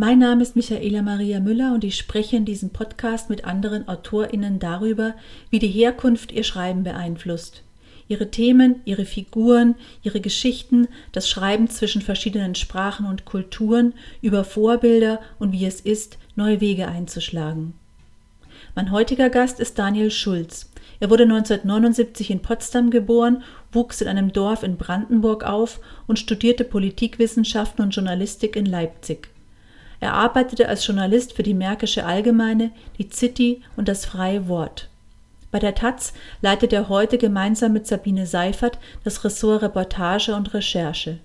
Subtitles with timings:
[0.00, 4.58] Mein Name ist Michaela Maria Müller und ich spreche in diesem Podcast mit anderen AutorInnen
[4.58, 5.12] darüber,
[5.50, 7.62] wie die Herkunft ihr Schreiben beeinflusst.
[8.08, 13.92] Ihre Themen, ihre Figuren, ihre Geschichten, das Schreiben zwischen verschiedenen Sprachen und Kulturen,
[14.22, 17.74] über Vorbilder und wie es ist, neue Wege einzuschlagen.
[18.74, 20.70] Mein heutiger Gast ist Daniel Schulz.
[21.00, 26.64] Er wurde 1979 in Potsdam geboren, wuchs in einem Dorf in Brandenburg auf und studierte
[26.64, 29.28] Politikwissenschaften und Journalistik in Leipzig.
[30.00, 34.88] Er arbeitete als Journalist für die Märkische Allgemeine, die City und das Freie Wort.
[35.50, 41.18] Bei der Taz leitet er heute gemeinsam mit Sabine Seifert das Ressort Reportage und Recherche.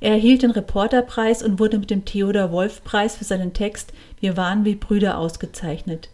[0.00, 4.36] Er erhielt den Reporterpreis und wurde mit dem Theodor Wolf Preis für seinen Text Wir
[4.36, 6.08] waren wie Brüder ausgezeichnet.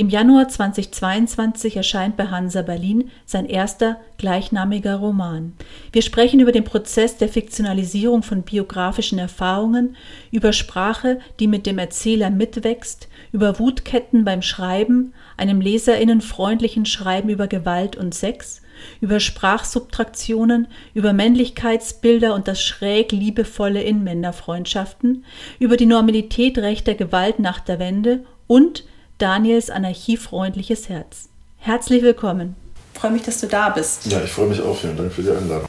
[0.00, 5.52] Im Januar 2022 erscheint bei Hansa Berlin sein erster gleichnamiger Roman.
[5.92, 9.96] Wir sprechen über den Prozess der Fiktionalisierung von biografischen Erfahrungen,
[10.30, 17.46] über Sprache, die mit dem Erzähler mitwächst, über Wutketten beim Schreiben, einem leserinnenfreundlichen Schreiben über
[17.46, 18.62] Gewalt und Sex,
[19.02, 25.26] über Sprachsubtraktionen, über Männlichkeitsbilder und das schräg liebevolle in Männerfreundschaften,
[25.58, 28.84] über die Normalität rechter Gewalt nach der Wende und
[29.20, 31.28] Daniels anarchiefreundliches Herz.
[31.58, 32.56] Herzlich willkommen.
[32.94, 34.06] Ich freue mich, dass du da bist.
[34.06, 34.74] Ja, ich freue mich auch.
[34.74, 35.68] Vielen Dank für die Einladung.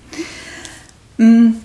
[1.17, 1.55] Mm,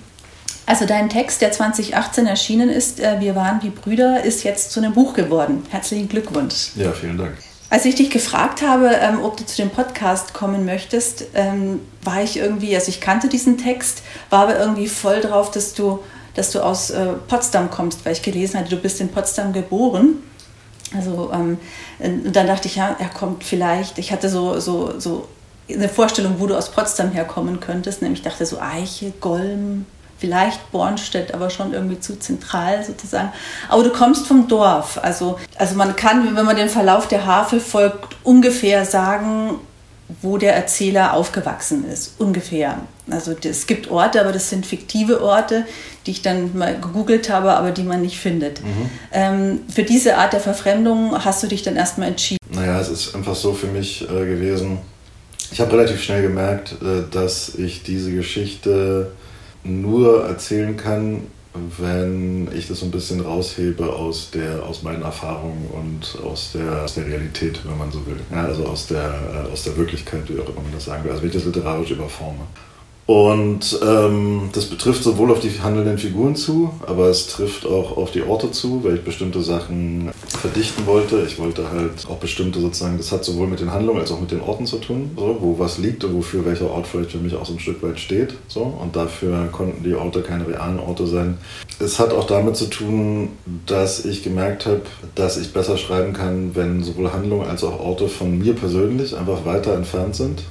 [0.67, 4.81] also dein Text, der 2018 erschienen ist, äh, Wir waren wie Brüder, ist jetzt zu
[4.81, 5.65] einem Buch geworden.
[5.71, 6.73] Herzlichen Glückwunsch.
[6.75, 7.37] Ja, vielen Dank.
[7.71, 12.21] Als ich dich gefragt habe, ähm, ob du zu dem Podcast kommen möchtest, ähm, war
[12.21, 16.01] ich irgendwie, also ich kannte diesen Text, war aber irgendwie voll drauf, dass du,
[16.35, 20.17] dass du aus äh, Potsdam kommst, weil ich gelesen hatte, du bist in Potsdam geboren.
[20.95, 21.59] Also ähm,
[21.99, 25.29] dann dachte ich, ja, er kommt vielleicht, ich hatte so, so, so
[25.69, 29.87] eine Vorstellung, wo du aus Potsdam herkommen könntest, nämlich dachte so Eiche, Golm,
[30.19, 33.33] vielleicht Bornstedt, aber schon irgendwie zu zentral sozusagen.
[33.69, 37.61] Aber du kommst vom Dorf, also, also man kann, wenn man den Verlauf der Havel
[37.61, 39.59] folgt, ungefähr sagen,
[40.23, 42.79] wo der Erzähler aufgewachsen ist, ungefähr.
[43.11, 45.67] Also es gibt Orte, aber das sind fiktive Orte,
[46.07, 48.63] die ich dann mal gegoogelt habe, aber die man nicht findet.
[48.63, 48.91] Mhm.
[49.13, 52.39] Ähm, für diese Art der Verfremdung hast du dich dann erstmal entschieden?
[52.51, 54.79] Naja, es ist einfach so für mich äh, gewesen.
[55.51, 59.13] Ich habe relativ schnell gemerkt, äh, dass ich diese Geschichte
[59.65, 61.23] nur erzählen kann,
[61.79, 66.83] wenn ich das so ein bisschen raushebe aus, der, aus meinen Erfahrungen und aus der,
[66.83, 68.19] aus der Realität, wenn man so will.
[68.31, 71.11] Ja, also aus der, äh, aus der Wirklichkeit, wie auch immer man das sagen will.
[71.11, 72.47] Also wenn ich das literarisch überforme.
[73.07, 78.11] Und ähm, das betrifft sowohl auf die handelnden Figuren zu, aber es trifft auch auf
[78.11, 81.23] die Orte zu, weil ich bestimmte Sachen verdichten wollte.
[81.25, 84.33] Ich wollte halt auch bestimmte sozusagen, das hat sowohl mit den Handlungen als auch mit
[84.33, 87.37] den Orten zu tun, so, wo was liegt und wofür welcher Ort vielleicht für mich
[87.37, 88.35] auch so ein Stück weit steht.
[88.49, 91.39] So, und dafür konnten die Orte keine realen Orte sein.
[91.79, 93.29] Es hat auch damit zu tun,
[93.67, 94.83] dass ich gemerkt habe,
[95.15, 99.45] dass ich besser schreiben kann, wenn sowohl Handlungen als auch Orte von mir persönlich einfach
[99.45, 100.43] weiter entfernt sind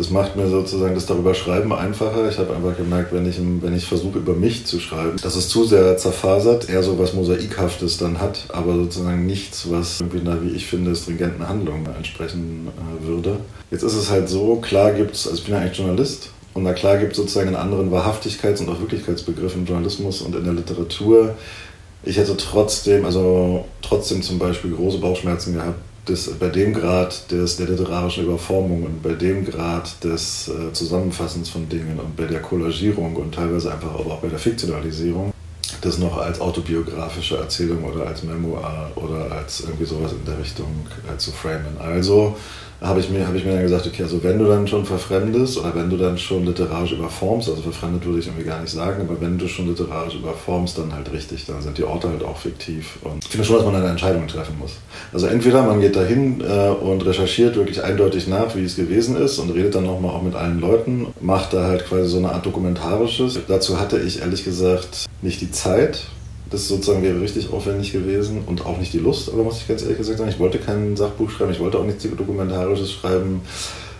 [0.00, 2.30] das macht mir sozusagen das darüber schreiben einfacher.
[2.30, 5.50] Ich habe einfach gemerkt, wenn ich, wenn ich versuche, über mich zu schreiben, dass es
[5.50, 10.42] zu sehr zerfasert, eher so was Mosaikhaftes dann hat, aber sozusagen nichts, was irgendwie einer,
[10.42, 13.36] wie ich finde, stringenten Handlungen entsprechen äh, würde.
[13.70, 16.62] Jetzt ist es halt so, klar gibt es, also ich bin ja eigentlich Journalist, und
[16.62, 20.44] na klar gibt es sozusagen einen anderen Wahrhaftigkeits- und auch Wirklichkeitsbegriff im Journalismus und in
[20.44, 21.34] der Literatur.
[22.04, 25.78] Ich hätte trotzdem, also trotzdem zum Beispiel große Bauchschmerzen gehabt,
[26.08, 31.48] des, bei dem Grad des, der literarischen Überformung und bei dem Grad des äh, Zusammenfassens
[31.50, 35.32] von Dingen und bei der Kollagierung und teilweise einfach auch bei der Fiktionalisierung,
[35.82, 40.86] das noch als autobiografische Erzählung oder als Memoir oder als irgendwie sowas in der Richtung
[41.12, 41.76] äh, zu framen.
[41.78, 42.36] Also
[42.80, 45.58] habe ich, mir, hab ich mir dann gesagt, okay, also wenn du dann schon verfremdest
[45.58, 49.02] oder wenn du dann schon literarisch überformst, also verfremdet würde ich irgendwie gar nicht sagen,
[49.02, 52.38] aber wenn du schon literarisch überformst, dann halt richtig, dann sind die Orte halt auch
[52.38, 52.98] fiktiv.
[53.02, 54.76] Und ich finde schon, dass man eine Entscheidung treffen muss.
[55.12, 59.38] Also entweder man geht dahin äh, und recherchiert wirklich eindeutig nach, wie es gewesen ist
[59.38, 62.46] und redet dann nochmal auch mit allen Leuten, macht da halt quasi so eine Art
[62.46, 63.40] dokumentarisches.
[63.46, 66.06] Dazu hatte ich ehrlich gesagt nicht die Zeit,
[66.50, 69.82] das sozusagen wäre richtig aufwendig gewesen und auch nicht die Lust, aber muss ich ganz
[69.82, 73.42] ehrlich gesagt sagen, ich wollte kein Sachbuch schreiben, ich wollte auch nichts Dokumentarisches schreiben.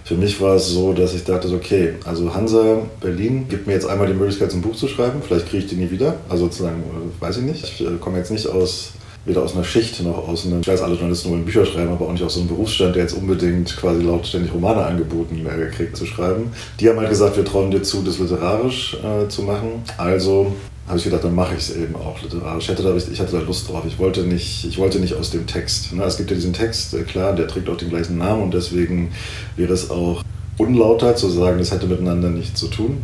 [0.05, 3.87] Für mich war es so, dass ich dachte, okay, also Hansa Berlin gibt mir jetzt
[3.87, 6.81] einmal die Möglichkeit, ein Buch zu schreiben, vielleicht kriege ich die nie wieder, also sozusagen,
[6.81, 7.62] äh, weiß ich nicht.
[7.62, 8.93] Ich äh, komme jetzt nicht aus
[9.25, 12.06] weder aus einer Schicht noch aus einem, ich weiß, alle Journalisten wollen Bücher schreiben, aber
[12.06, 15.67] auch nicht aus so einem Berufsstand, der jetzt unbedingt quasi laut ständig Romane angeboten äh,
[15.67, 16.50] kriegt zu schreiben.
[16.81, 19.82] Die haben halt gesagt, wir trauen dir zu, das literarisch äh, zu machen.
[19.99, 20.52] Also
[20.90, 22.64] habe ich gedacht, dann mache ich es eben auch literarisch.
[22.64, 23.84] Ich hatte, da, ich hatte da Lust drauf.
[23.87, 25.92] Ich wollte nicht, ich wollte nicht aus dem Text.
[25.92, 26.02] Ne?
[26.02, 29.12] Es gibt ja diesen Text, äh, klar, der trägt auch den gleichen Namen und deswegen
[29.56, 30.22] wäre es auch
[30.58, 32.98] unlauter zu sagen, das hätte miteinander nichts zu tun.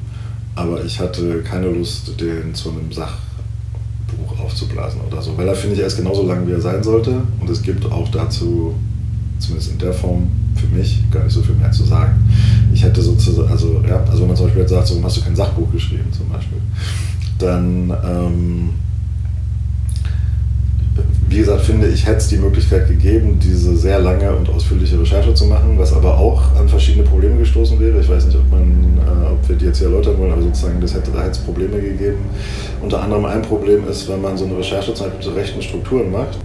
[0.56, 3.20] Aber ich hatte keine Lust, den zu einem Sachbuch
[4.06, 5.36] Buch aufzublasen oder so.
[5.36, 7.22] Weil da finde ich, er ist genauso lang, wie er sein sollte.
[7.40, 8.74] Und es gibt auch dazu,
[9.38, 12.14] zumindest in der Form, für mich gar nicht so viel mehr zu sagen.
[12.72, 15.16] Ich hätte sozusagen, also ja, also wenn man zum Beispiel jetzt sagt, so, warum hast
[15.18, 16.58] du kein Sachbuch geschrieben zum Beispiel,
[17.38, 18.70] dann ähm,
[21.28, 25.34] wie gesagt, finde ich, hätte es die Möglichkeit gegeben, diese sehr lange und ausführliche Recherche
[25.34, 27.98] zu machen, was aber auch an verschiedene Probleme gestoßen wäre.
[28.00, 30.80] Ich weiß nicht, ob, man, äh, ob wir die jetzt hier erläutern wollen, aber sozusagen,
[30.80, 32.18] das hätte, da hätte es Probleme gegeben.
[32.80, 36.12] Unter anderem ein Problem ist, wenn man so eine Recherche zum Beispiel zu rechten Strukturen
[36.12, 36.38] macht,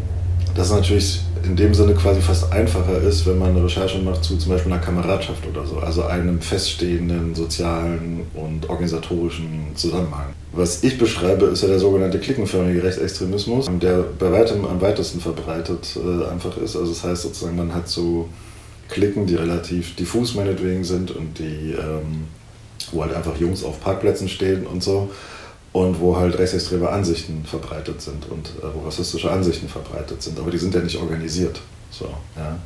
[0.56, 4.24] dass es natürlich in dem Sinne quasi fast einfacher ist, wenn man eine Recherche macht
[4.24, 10.28] zu zum Beispiel einer Kameradschaft oder so, also einem feststehenden sozialen und organisatorischen Zusammenhang.
[10.52, 15.96] Was ich beschreibe, ist ja der sogenannte klickenförmige Rechtsextremismus, der bei weitem am weitesten verbreitet
[15.96, 16.76] äh, einfach ist.
[16.76, 18.30] Also das heißt sozusagen, man hat so
[18.90, 22.26] Klicken, die relativ diffus meinetwegen sind und die, ähm,
[22.92, 25.10] wo halt einfach Jungs auf Parkplätzen stehen und so
[25.74, 30.38] und wo halt rechtsextreme Ansichten verbreitet sind und äh, wo rassistische Ansichten verbreitet sind.
[30.40, 31.62] Aber die sind ja nicht organisiert.
[31.92, 32.60] So, ja.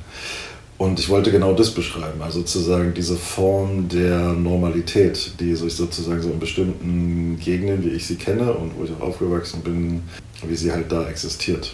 [0.78, 6.22] Und ich wollte genau das beschreiben, also sozusagen diese Form der Normalität, die sich sozusagen
[6.22, 10.04] so in bestimmten Gegenden, wie ich sie kenne und wo ich auch aufgewachsen bin,
[10.46, 11.74] wie sie halt da existiert.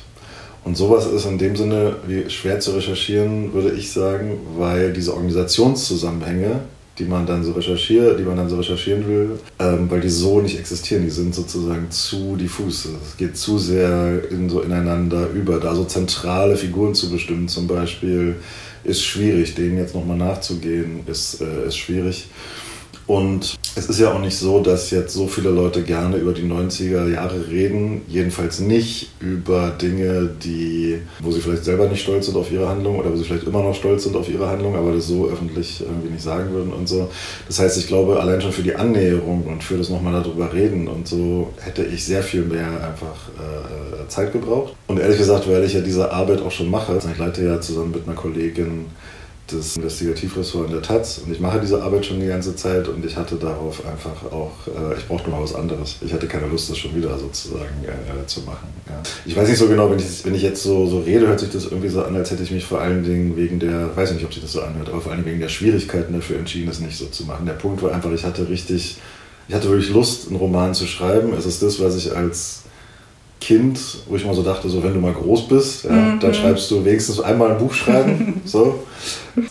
[0.63, 5.13] Und sowas ist in dem Sinne wie schwer zu recherchieren, würde ich sagen, weil diese
[5.13, 6.59] Organisationszusammenhänge
[6.99, 10.41] die man dann so recherchiert, die man dann so recherchieren will, ähm, weil die so
[10.41, 11.03] nicht existieren.
[11.03, 12.85] Die sind sozusagen zu diffus.
[12.85, 15.59] Es geht zu sehr in, so ineinander über.
[15.59, 18.35] Da so zentrale Figuren zu bestimmen, zum Beispiel,
[18.83, 19.55] ist schwierig.
[19.55, 22.27] Denen jetzt nochmal nachzugehen, ist, äh, ist schwierig.
[23.11, 26.43] Und es ist ja auch nicht so, dass jetzt so viele Leute gerne über die
[26.43, 28.03] 90er Jahre reden.
[28.07, 32.97] Jedenfalls nicht über Dinge, die, wo sie vielleicht selber nicht stolz sind auf ihre Handlung
[32.97, 35.81] oder wo sie vielleicht immer noch stolz sind auf ihre Handlung, aber das so öffentlich
[35.81, 37.09] irgendwie nicht sagen würden und so.
[37.47, 40.87] Das heißt, ich glaube, allein schon für die Annäherung und für das nochmal darüber reden
[40.87, 44.73] und so hätte ich sehr viel mehr einfach äh, Zeit gebraucht.
[44.87, 47.91] Und ehrlich gesagt, weil ich ja diese Arbeit auch schon mache, ich leite ja zusammen
[47.91, 48.85] mit einer Kollegin
[49.51, 53.05] das Investigativressort in der Taz und ich mache diese Arbeit schon die ganze Zeit und
[53.05, 55.97] ich hatte darauf einfach auch, äh, ich brauchte mal was anderes.
[56.01, 58.67] Ich hatte keine Lust, das schon wieder sozusagen äh, zu machen.
[58.87, 59.01] Ja.
[59.25, 61.49] Ich weiß nicht so genau, wenn ich, wenn ich jetzt so, so rede, hört sich
[61.49, 64.25] das irgendwie so an, als hätte ich mich vor allen Dingen wegen der, weiß nicht,
[64.25, 66.79] ob sich das so anhört, aber vor allen Dingen wegen der Schwierigkeiten dafür entschieden, das
[66.79, 67.45] nicht so zu machen.
[67.45, 68.97] Der Punkt war einfach, ich hatte richtig,
[69.47, 71.33] ich hatte wirklich Lust, einen Roman zu schreiben.
[71.33, 72.61] Es ist das, was ich als
[73.41, 76.19] Kind, wo ich mal so dachte, so wenn du mal groß bist, ja, mhm.
[76.19, 78.83] dann schreibst du wenigstens einmal ein Buch schreiben, so.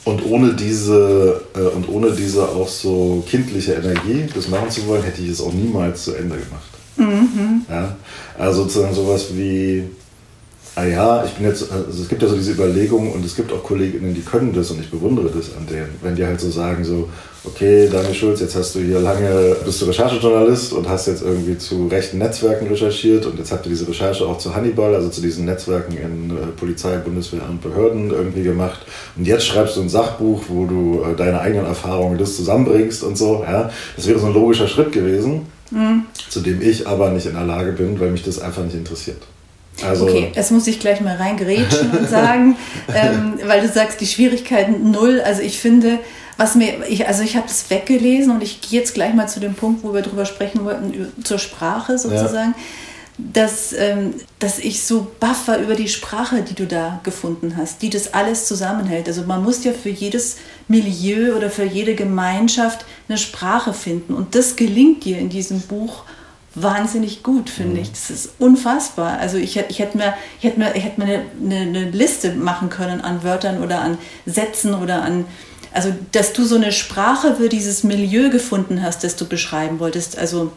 [0.04, 5.02] Und ohne diese äh, und ohne diese auch so kindliche Energie, das machen zu wollen,
[5.02, 6.70] hätte ich es auch niemals zu Ende gemacht.
[6.96, 7.62] Mhm.
[7.68, 7.96] Ja,
[8.38, 9.84] also sozusagen sowas wie
[10.76, 13.52] ah ja, ich bin jetzt, also es gibt ja so diese Überlegungen und es gibt
[13.52, 16.50] auch Kolleginnen, die können das und ich bewundere das an denen, wenn die halt so
[16.50, 17.08] sagen, so,
[17.44, 21.56] okay, Daniel Schulz, jetzt hast du hier lange, bist du Recherchejournalist und hast jetzt irgendwie
[21.56, 25.20] zu rechten Netzwerken recherchiert und jetzt habt ihr diese Recherche auch zu Hannibal, also zu
[25.20, 28.80] diesen Netzwerken in äh, Polizei, Bundeswehr und Behörden irgendwie gemacht
[29.16, 33.16] und jetzt schreibst du ein Sachbuch, wo du äh, deine eigenen Erfahrungen das zusammenbringst und
[33.16, 36.04] so, ja, das wäre so ein logischer Schritt gewesen, mhm.
[36.28, 39.22] zu dem ich aber nicht in der Lage bin, weil mich das einfach nicht interessiert.
[39.84, 42.56] Also okay, das muss ich gleich mal reingerätschen und sagen,
[42.94, 45.20] ähm, weil du sagst, die Schwierigkeiten null.
[45.20, 45.98] Also ich finde,
[46.36, 49.40] was mir, ich, also ich habe das weggelesen und ich gehe jetzt gleich mal zu
[49.40, 52.54] dem Punkt, wo wir drüber sprechen wollten, zur Sprache sozusagen.
[52.56, 52.64] Ja.
[53.34, 57.82] Dass, ähm, dass ich so baff war über die Sprache, die du da gefunden hast,
[57.82, 59.08] die das alles zusammenhält.
[59.08, 60.38] Also man muss ja für jedes
[60.68, 64.14] Milieu oder für jede Gemeinschaft eine Sprache finden.
[64.14, 66.04] Und das gelingt dir in diesem Buch
[66.54, 67.82] wahnsinnig gut, finde mhm.
[67.82, 67.90] ich.
[67.90, 69.18] Das ist unfassbar.
[69.18, 72.70] Also ich, ich hätte mir, ich hätte mir, ich hätte mir eine, eine, Liste machen
[72.70, 75.26] können an Wörtern oder an Sätzen oder an,
[75.72, 80.18] also dass du so eine Sprache für dieses Milieu gefunden hast, das du beschreiben wolltest.
[80.18, 80.52] Also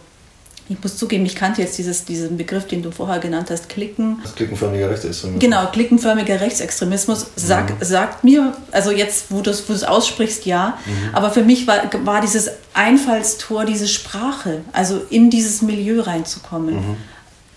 [0.69, 4.19] ich muss zugeben, ich kannte jetzt dieses, diesen Begriff, den du vorher genannt hast, Klicken.
[4.23, 5.43] Das klickenförmiger Rechtsextremismus.
[5.43, 7.83] Genau, klickenförmiger Rechtsextremismus sag, mhm.
[7.83, 10.77] sagt mir, also jetzt, wo du es aussprichst, ja.
[10.85, 11.15] Mhm.
[11.15, 16.75] Aber für mich war, war dieses Einfallstor, diese Sprache, also in dieses Milieu reinzukommen.
[16.75, 16.97] Mhm.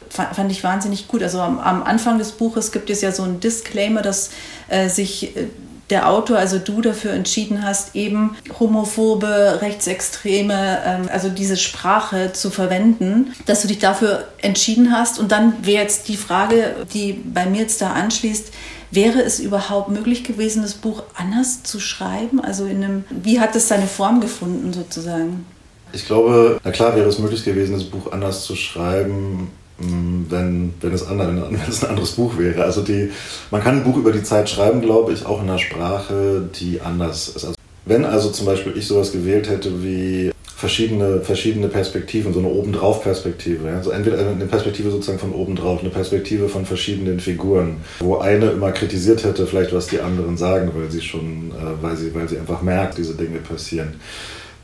[0.09, 1.23] Fand ich wahnsinnig gut.
[1.23, 4.31] Also am, am, Anfang des Buches gibt es ja so ein Disclaimer, dass
[4.69, 5.49] äh, sich äh,
[5.91, 12.51] der Autor, also du dafür entschieden hast, eben homophobe, rechtsextreme, ähm, also diese Sprache zu
[12.51, 15.19] verwenden, dass du dich dafür entschieden hast.
[15.19, 18.53] Und dann wäre jetzt die Frage, die bei mir jetzt da anschließt,
[18.91, 22.41] wäre es überhaupt möglich gewesen, das Buch anders zu schreiben?
[22.41, 25.47] Also in einem, wie hat es seine Form gefunden sozusagen?
[25.93, 30.93] Ich glaube, na klar wäre es möglich gewesen, das Buch anders zu schreiben wenn, wenn,
[30.93, 32.65] es andere, wenn es ein anderes Buch wäre.
[32.65, 33.11] Also die,
[33.51, 36.81] man kann ein Buch über die Zeit schreiben, glaube ich, auch in einer Sprache, die
[36.81, 37.45] anders ist.
[37.45, 42.49] Also wenn also zum Beispiel ich sowas gewählt hätte wie verschiedene, verschiedene Perspektiven, so eine
[42.49, 43.69] Obendrauf-Perspektive.
[43.69, 43.77] Ja?
[43.77, 48.73] Also entweder eine Perspektive sozusagen von obendrauf, eine Perspektive von verschiedenen Figuren, wo eine immer
[48.73, 52.39] kritisiert hätte, vielleicht was die anderen sagen, weil sie schon, äh, weil sie, weil sie
[52.39, 53.95] einfach merkt, diese Dinge passieren.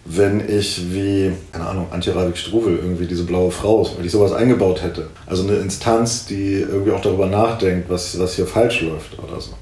[0.05, 4.83] Wenn ich wie, keine Ahnung, Antje Ravik-Struwel irgendwie diese blaue Frau, wenn ich sowas eingebaut
[4.83, 5.09] hätte.
[5.27, 9.53] Also eine Instanz, die irgendwie auch darüber nachdenkt, was, was hier falsch läuft oder so.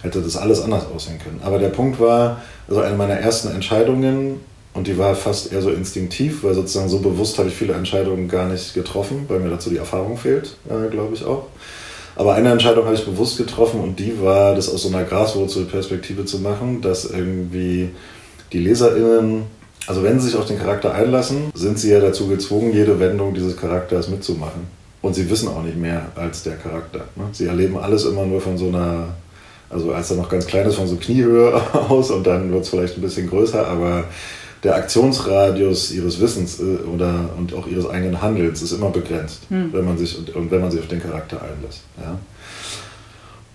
[0.00, 1.40] Hätte das alles anders aussehen können.
[1.44, 4.40] Aber der Punkt war, also eine meiner ersten Entscheidungen
[4.72, 8.28] und die war fast eher so instinktiv, weil sozusagen so bewusst habe ich viele Entscheidungen
[8.28, 11.46] gar nicht getroffen, weil mir dazu die Erfahrung fehlt, äh, glaube ich auch.
[12.16, 16.24] Aber eine Entscheidung habe ich bewusst getroffen und die war, das aus so einer Graswurzelperspektive
[16.24, 17.90] zu machen, dass irgendwie
[18.52, 19.42] die LeserInnen,
[19.88, 23.32] also wenn sie sich auf den Charakter einlassen, sind sie ja dazu gezwungen, jede Wendung
[23.32, 24.66] dieses Charakters mitzumachen.
[25.00, 27.06] Und sie wissen auch nicht mehr als der Charakter.
[27.16, 27.24] Ne?
[27.32, 29.08] Sie erleben alles immer nur von so einer,
[29.70, 32.68] also als er noch ganz klein ist, von so Kniehöhe aus und dann wird es
[32.68, 34.04] vielleicht ein bisschen größer, aber
[34.62, 39.72] der Aktionsradius ihres Wissens äh, oder, und auch ihres eigenen Handelns ist immer begrenzt, hm.
[39.72, 41.80] wenn man sich, und, und, wenn man sich auf den Charakter einlässt.
[41.96, 42.18] Ja?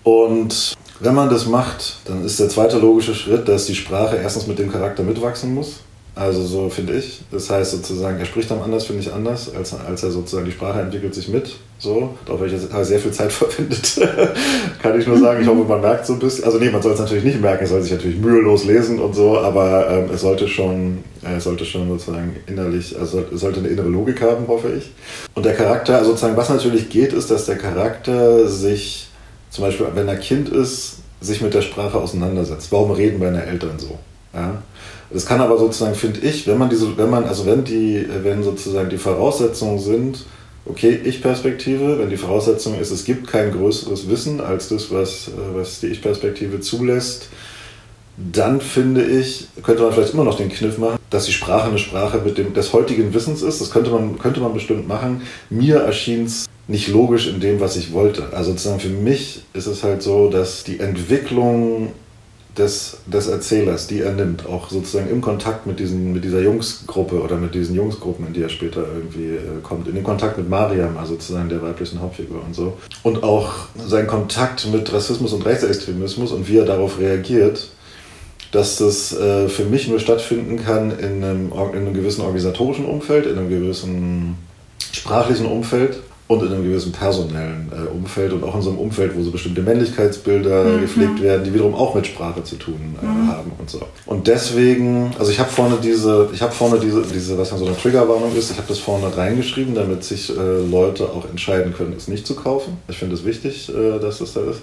[0.02, 4.48] Und wenn man das macht, dann ist der zweite logische Schritt, dass die Sprache erstens
[4.48, 5.80] mit dem Charakter mitwachsen muss.
[6.16, 7.22] Also so finde ich.
[7.32, 10.52] Das heißt sozusagen, er spricht dann anders, finde ich anders, als, als er sozusagen, die
[10.52, 11.56] Sprache entwickelt sich mit.
[11.80, 14.00] So, darauf habe ich jetzt sehr viel Zeit verwendet.
[14.82, 15.42] Kann ich nur sagen.
[15.42, 16.44] Ich hoffe, man merkt so ein bisschen.
[16.44, 19.14] Also nee, man soll es natürlich nicht merken, es soll sich natürlich mühelos lesen und
[19.14, 23.58] so, aber ähm, es sollte schon, äh, es sollte schon sozusagen innerlich, also es sollte
[23.58, 24.92] eine innere Logik haben, hoffe ich.
[25.34, 29.08] Und der Charakter, also sozusagen, was natürlich geht, ist, dass der Charakter sich,
[29.50, 32.70] zum Beispiel, wenn er Kind ist, sich mit der Sprache auseinandersetzt.
[32.70, 33.98] Warum reden meine Eltern so?
[34.32, 34.62] Ja?
[35.10, 38.42] Das kann aber sozusagen, finde ich, wenn man diese, wenn man, also wenn die, wenn
[38.42, 40.24] sozusagen die Voraussetzungen sind,
[40.66, 45.32] okay, Ich-Perspektive, wenn die Voraussetzung ist, es gibt kein größeres Wissen als das, was, äh,
[45.54, 47.28] was die Ich-Perspektive zulässt,
[48.16, 51.78] dann finde ich, könnte man vielleicht immer noch den Kniff machen, dass die Sprache eine
[51.78, 53.60] Sprache mit dem, des heutigen Wissens ist.
[53.60, 55.22] Das könnte man, könnte man bestimmt machen.
[55.50, 58.32] Mir erschien es nicht logisch in dem, was ich wollte.
[58.32, 61.92] Also sozusagen für mich ist es halt so, dass die Entwicklung
[62.56, 67.20] des, des Erzählers, die er nimmt, auch sozusagen im Kontakt mit, diesen, mit dieser Jungsgruppe
[67.20, 70.48] oder mit diesen Jungsgruppen, in die er später irgendwie äh, kommt, in den Kontakt mit
[70.48, 72.74] Mariam, also sozusagen der weiblichen Hauptfigur und so.
[73.02, 77.68] Und auch sein Kontakt mit Rassismus und Rechtsextremismus und wie er darauf reagiert,
[78.52, 83.26] dass das äh, für mich nur stattfinden kann in einem, in einem gewissen organisatorischen Umfeld,
[83.26, 84.36] in einem gewissen
[84.92, 89.14] sprachlichen Umfeld und in einem gewissen personellen äh, Umfeld und auch in so einem Umfeld,
[89.14, 90.80] wo so bestimmte Männlichkeitsbilder mhm.
[90.80, 93.28] gepflegt werden, die wiederum auch mit Sprache zu tun äh, mhm.
[93.28, 93.82] haben und so.
[94.06, 97.66] Und deswegen, also ich habe vorne diese, ich habe vorne diese, diese, was ja so
[97.66, 100.32] eine Triggerwarnung ist, ich habe das vorne reingeschrieben, damit sich äh,
[100.70, 102.78] Leute auch entscheiden können, es nicht zu kaufen.
[102.88, 104.62] Ich finde es wichtig, äh, dass das da ist.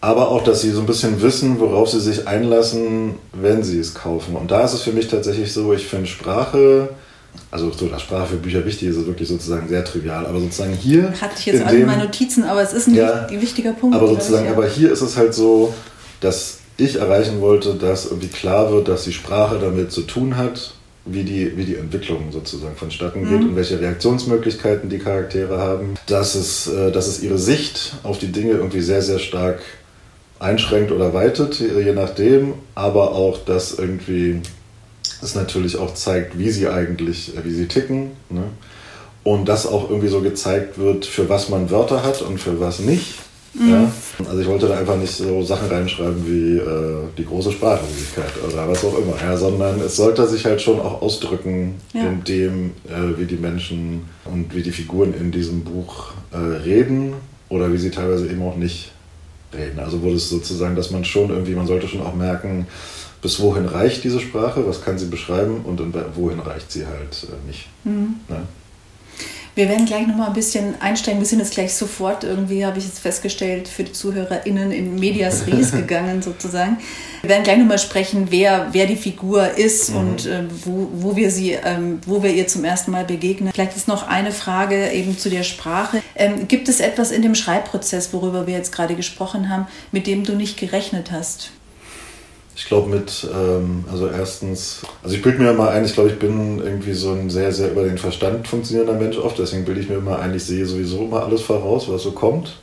[0.00, 3.94] Aber auch, dass sie so ein bisschen wissen, worauf sie sich einlassen, wenn sie es
[3.94, 4.36] kaufen.
[4.36, 6.90] Und da ist es für mich tatsächlich so, ich finde Sprache
[7.50, 10.26] also so, dass Sprache für Bücher wichtig ist, ist wirklich sozusagen sehr trivial.
[10.26, 11.12] Aber sozusagen hier.
[11.20, 13.96] Hatte ich jetzt alle dem, meine Notizen, aber es ist ein ja, wichtiger Punkt.
[13.96, 14.56] Aber sozusagen, ich, ja.
[14.56, 15.72] aber hier ist es halt so,
[16.20, 20.74] dass ich erreichen wollte, dass irgendwie klar wird, dass die Sprache damit zu tun hat,
[21.04, 23.50] wie die, wie die Entwicklung sozusagen vonstatten geht mhm.
[23.50, 25.94] und welche Reaktionsmöglichkeiten die Charaktere haben.
[26.06, 29.60] Dass es, äh, dass es ihre Sicht auf die Dinge irgendwie sehr, sehr stark
[30.40, 34.40] einschränkt oder weitet, je nachdem, aber auch, dass irgendwie
[35.24, 38.12] es natürlich auch zeigt, wie sie eigentlich, äh, wie sie ticken.
[38.30, 38.44] Ne?
[39.22, 42.80] Und dass auch irgendwie so gezeigt wird, für was man Wörter hat und für was
[42.80, 43.14] nicht.
[43.54, 43.70] Mhm.
[43.70, 43.92] Ja?
[44.28, 48.68] Also ich wollte da einfach nicht so Sachen reinschreiben wie äh, die große Sprachlosigkeit oder
[48.68, 49.36] was auch immer, ja?
[49.36, 52.02] sondern es sollte sich halt schon auch ausdrücken ja.
[52.02, 57.14] in dem, äh, wie die Menschen und wie die Figuren in diesem Buch äh, reden
[57.48, 58.90] oder wie sie teilweise eben auch nicht
[59.54, 59.78] reden.
[59.78, 62.66] Also wurde es sozusagen, dass man schon irgendwie, man sollte schon auch merken,
[63.24, 65.80] bis wohin reicht diese Sprache, was kann sie beschreiben und
[66.14, 67.68] wohin reicht sie halt äh, nicht.
[67.82, 68.16] Mhm.
[68.28, 68.42] Ne?
[69.54, 71.20] Wir werden gleich nochmal ein bisschen einsteigen.
[71.20, 75.46] Wir sind jetzt gleich sofort irgendwie, habe ich jetzt festgestellt, für die ZuhörerInnen in Medias
[75.46, 76.76] Res gegangen sozusagen.
[77.22, 79.96] Wir werden gleich nochmal sprechen, wer, wer die Figur ist mhm.
[79.96, 83.52] und äh, wo, wo, wir sie, ähm, wo wir ihr zum ersten Mal begegnen.
[83.54, 86.02] Vielleicht ist noch eine Frage eben zu der Sprache.
[86.14, 90.24] Ähm, gibt es etwas in dem Schreibprozess, worüber wir jetzt gerade gesprochen haben, mit dem
[90.24, 91.52] du nicht gerechnet hast?
[92.56, 96.18] Ich glaube mit, ähm, also erstens, also ich bilde mir immer ein, ich glaube, ich
[96.18, 99.88] bin irgendwie so ein sehr, sehr über den Verstand funktionierender Mensch oft, deswegen bilde ich
[99.88, 102.56] mir immer ein, ich sehe sowieso immer alles voraus, was so kommt.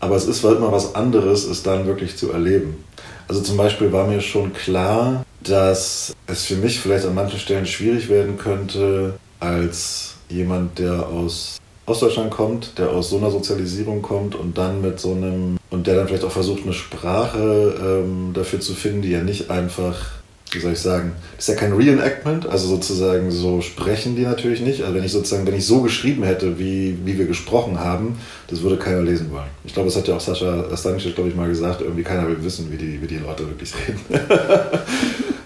[0.00, 2.84] Aber es ist immer was anderes, es dann wirklich zu erleben.
[3.26, 7.66] Also zum Beispiel war mir schon klar, dass es für mich vielleicht an manchen Stellen
[7.66, 14.34] schwierig werden könnte, als jemand, der aus Ostdeutschland kommt, der aus so einer Sozialisierung kommt
[14.34, 17.74] und dann mit so einem, und der dann vielleicht auch versucht, eine Sprache
[18.04, 20.24] ähm, dafür zu finden, die ja nicht einfach
[20.54, 24.82] wie soll ich sagen, ist ja kein Reenactment, also sozusagen so sprechen die natürlich nicht.
[24.82, 28.62] Also wenn ich sozusagen, wenn ich so geschrieben hätte, wie, wie wir gesprochen haben, das
[28.62, 29.48] würde keiner lesen wollen.
[29.64, 32.42] Ich glaube, das hat ja auch Sascha Stanisch, glaube ich, mal gesagt, irgendwie keiner will
[32.42, 34.00] wissen, wie die, wie die Leute wirklich reden.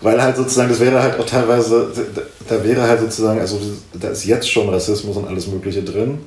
[0.00, 1.88] Weil halt sozusagen, das wäre halt auch teilweise,
[2.48, 3.58] da wäre halt sozusagen, also
[3.94, 6.18] da ist jetzt schon Rassismus und alles Mögliche drin.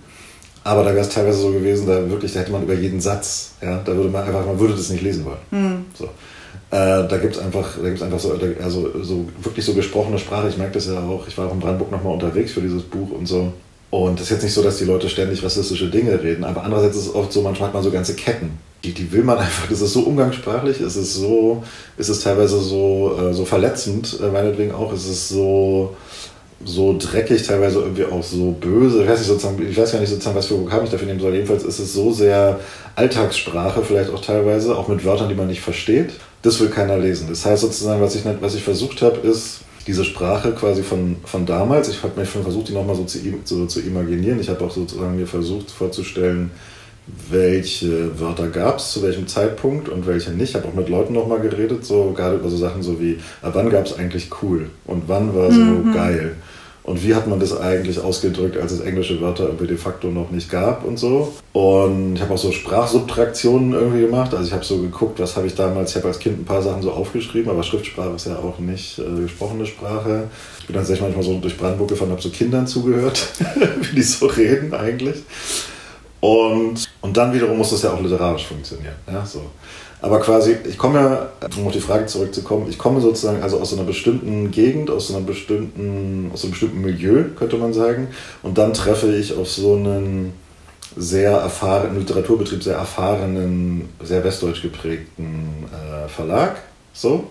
[0.64, 3.54] Aber da wäre es teilweise so gewesen, da wirklich, da hätte man über jeden Satz,
[3.62, 5.40] ja, da würde man einfach, man würde das nicht lesen wollen.
[5.52, 5.86] Mhm.
[5.98, 6.06] So.
[6.06, 10.50] Äh, da gibt es einfach, da gibt's einfach so, also so wirklich so gesprochene Sprache.
[10.50, 11.28] Ich merke das ja auch.
[11.28, 13.52] Ich war auch in Brandenburg nochmal unterwegs für dieses Buch und so.
[13.90, 16.96] Und es ist jetzt nicht so, dass die Leute ständig rassistische Dinge reden, aber andererseits
[16.96, 18.58] ist es oft so, manchmal hat man so ganze Ketten.
[18.84, 21.64] Die, die will man einfach, das ist so umgangssprachlich, es ist so,
[21.98, 25.96] es ist teilweise so, äh, so verletzend, äh, meinetwegen auch, es ist so,
[26.66, 29.04] so dreckig, teilweise irgendwie auch so böse.
[29.04, 31.20] Ich weiß, nicht, sozusagen, ich weiß gar nicht sozusagen, was für Vokabeln ich dafür nehmen
[31.20, 31.34] soll.
[31.34, 32.60] Jedenfalls ist es so sehr
[32.96, 36.12] Alltagssprache, vielleicht auch teilweise, auch mit Wörtern, die man nicht versteht.
[36.42, 37.28] Das will keiner lesen.
[37.30, 41.46] Das heißt sozusagen, was ich, was ich versucht habe, ist diese Sprache quasi von, von
[41.46, 41.90] damals.
[41.90, 44.40] Ich habe mir versucht, die nochmal so zu, so zu imaginieren.
[44.40, 46.52] Ich habe auch sozusagen mir versucht vorzustellen,
[47.30, 50.50] welche Wörter gab es, zu welchem Zeitpunkt und welche nicht.
[50.50, 53.70] Ich habe auch mit Leuten nochmal geredet, so gerade über so Sachen so wie, wann
[53.70, 55.94] gab es eigentlich cool und wann war so mhm.
[55.94, 56.36] geil.
[56.84, 60.32] Und wie hat man das eigentlich ausgedrückt, als es englische Wörter irgendwie de facto noch
[60.32, 61.34] nicht gab und so.
[61.54, 64.34] Und ich habe auch so Sprachsubtraktionen irgendwie gemacht.
[64.34, 66.64] Also ich habe so geguckt, was habe ich damals, ich habe als Kind ein paar
[66.64, 70.24] Sachen so aufgeschrieben, aber Schriftsprache ist ja auch nicht äh, gesprochene Sprache.
[70.60, 73.28] Ich bin dann tatsächlich manchmal so durch Brandenburg gefahren, habe so Kindern zugehört,
[73.82, 75.18] wie die so reden eigentlich.
[76.20, 78.96] Und, und dann wiederum muss das ja auch literarisch funktionieren.
[79.12, 79.42] Ja, so.
[80.02, 83.74] Aber quasi, ich komme ja, um auf die Frage zurückzukommen, ich komme sozusagen also aus
[83.74, 88.08] einer bestimmten Gegend, aus, einer bestimmten, aus einem bestimmten Milieu, könnte man sagen.
[88.42, 90.34] Und dann treffe ich auf so einen
[90.96, 96.58] sehr erfahrenen, Literaturbetrieb sehr erfahrenen, sehr westdeutsch geprägten äh, Verlag.
[96.94, 97.30] So.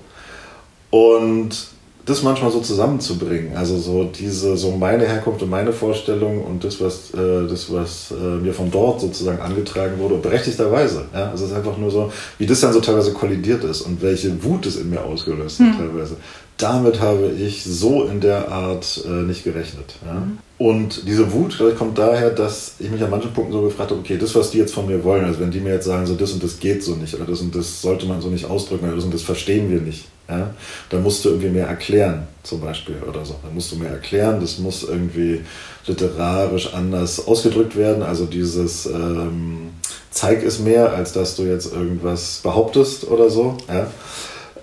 [0.91, 1.70] Und
[2.07, 3.57] das manchmal so zusammenzubringen.
[3.57, 8.11] Also so diese, so meine Herkunft und meine Vorstellung und das, was, äh, das, was
[8.11, 11.05] äh, mir von dort sozusagen angetragen wurde, berechtigterweise.
[11.13, 11.31] Ja?
[11.31, 14.43] Also es ist einfach nur so, wie das dann so teilweise kollidiert ist und welche
[14.43, 15.79] Wut es in mir ausgelöst hat hm.
[15.79, 16.17] teilweise.
[16.57, 19.95] Damit habe ich so in der Art äh, nicht gerechnet.
[20.05, 20.15] Ja?
[20.15, 20.39] Hm.
[20.61, 24.01] Und diese Wut ich, kommt daher, dass ich mich an manchen Punkten so gefragt habe,
[24.01, 26.15] okay, das, was die jetzt von mir wollen, also wenn die mir jetzt sagen, so
[26.15, 28.85] das und das geht so nicht oder das und das sollte man so nicht ausdrücken
[28.85, 30.55] oder das und das verstehen wir nicht, ja,
[30.91, 33.35] dann musst du irgendwie mehr erklären, zum Beispiel oder so.
[33.43, 35.41] Dann musst du mehr erklären, das muss irgendwie
[35.87, 38.03] literarisch anders ausgedrückt werden.
[38.03, 39.71] Also dieses ähm,
[40.11, 43.57] zeig es mehr, als dass du jetzt irgendwas behauptest oder so.
[43.69, 43.87] Ja.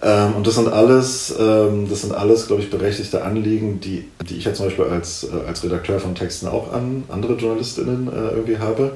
[0.02, 4.38] Ähm, und das sind alles, ähm, das sind alles, glaube ich, berechtigte Anliegen, die, die
[4.38, 8.36] ich ja zum Beispiel als, äh, als Redakteur von Texten auch an andere JournalistInnen äh,
[8.36, 8.92] irgendwie habe.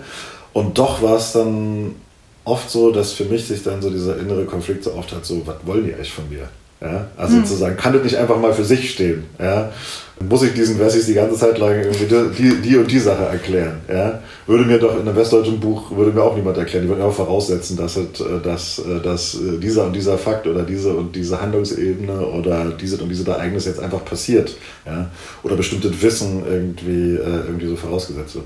[0.53, 1.95] Und doch war es dann
[2.43, 5.41] oft so, dass für mich sich dann so dieser innere Konflikt so oft hat, so,
[5.45, 6.49] was wollen die eigentlich von mir?
[6.81, 7.07] Ja?
[7.15, 7.45] Also hm.
[7.45, 9.23] sozusagen, kann das nicht einfach mal für sich stehen?
[9.39, 9.71] Ja?
[10.19, 13.81] Muss ich diesen Wessis die ganze Zeit lang irgendwie die, die und die Sache erklären?
[13.87, 14.19] Ja?
[14.47, 16.83] Würde mir doch in einem westdeutschen Buch, würde mir auch niemand erklären.
[16.83, 20.47] Die würden auch voraussetzen, dass, es, äh, dass, äh, dass äh, dieser und dieser Fakt
[20.47, 24.55] oder diese und diese Handlungsebene oder dieses und dieses Ereignis jetzt einfach passiert.
[24.85, 25.09] Ja?
[25.43, 28.45] Oder bestimmtes Wissen irgendwie, irgendwie so vorausgesetzt wird.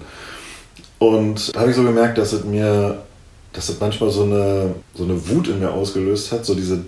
[1.00, 3.00] Und da habe ich so gemerkt, dass es mir,
[3.54, 6.80] dass es manchmal so eine, so eine Wut in mir ausgelöst hat, so diese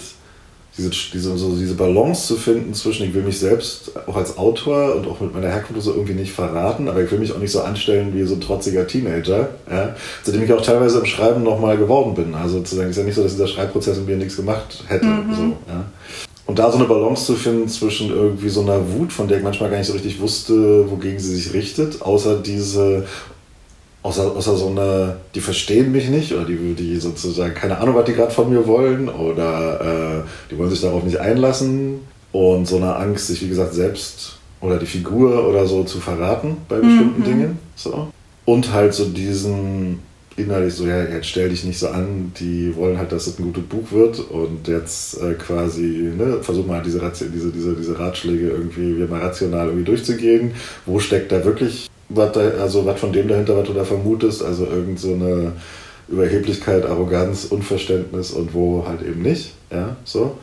[0.77, 5.07] diese, so diese Balance zu finden zwischen, ich will mich selbst auch als Autor und
[5.07, 7.61] auch mit meiner Herkunft so irgendwie nicht verraten, aber ich will mich auch nicht so
[7.61, 11.77] anstellen wie so ein trotziger Teenager, ja, zu dem ich auch teilweise im Schreiben nochmal
[11.77, 12.35] geworden bin.
[12.35, 15.05] Also sozusagen ist ja nicht so, dass dieser Schreibprozess in mir nichts gemacht hätte.
[15.05, 15.33] Mhm.
[15.35, 15.85] So, ja.
[16.45, 19.43] Und da so eine Balance zu finden zwischen irgendwie so einer Wut, von der ich
[19.43, 23.05] manchmal gar nicht so richtig wusste, wogegen sie sich richtet, außer diese
[24.07, 28.05] außer, außer so eine, die verstehen mich nicht oder die, die sozusagen keine Ahnung, was
[28.05, 31.99] die gerade von mir wollen oder äh, die wollen sich darauf nicht einlassen
[32.31, 36.57] und so eine Angst, sich wie gesagt selbst oder die Figur oder so zu verraten
[36.69, 37.25] bei bestimmten mhm.
[37.25, 37.59] Dingen.
[37.75, 38.07] So.
[38.45, 39.99] Und halt so diesen
[40.37, 43.43] innerlich so, ja, jetzt stell dich nicht so an, die wollen halt, dass es ein
[43.43, 47.01] gutes Buch wird und jetzt äh, quasi, ne, versuch mal diese,
[47.33, 50.51] diese, diese, diese Ratschläge irgendwie mal rational irgendwie durchzugehen.
[50.85, 54.43] Wo steckt da wirklich was da, also was von dem dahinter, was du da vermutest,
[54.43, 55.53] also irgend so eine
[56.07, 60.37] Überheblichkeit, Arroganz, Unverständnis und wo halt eben nicht, ja, so.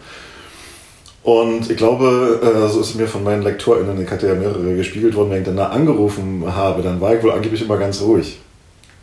[1.22, 5.14] Und ich glaube, äh, so ist mir von meinen LektorInnen, ich hatte ja mehrere gespiegelt
[5.14, 8.38] worden, wenn ich danach angerufen habe, dann war ich wohl angeblich immer ganz ruhig.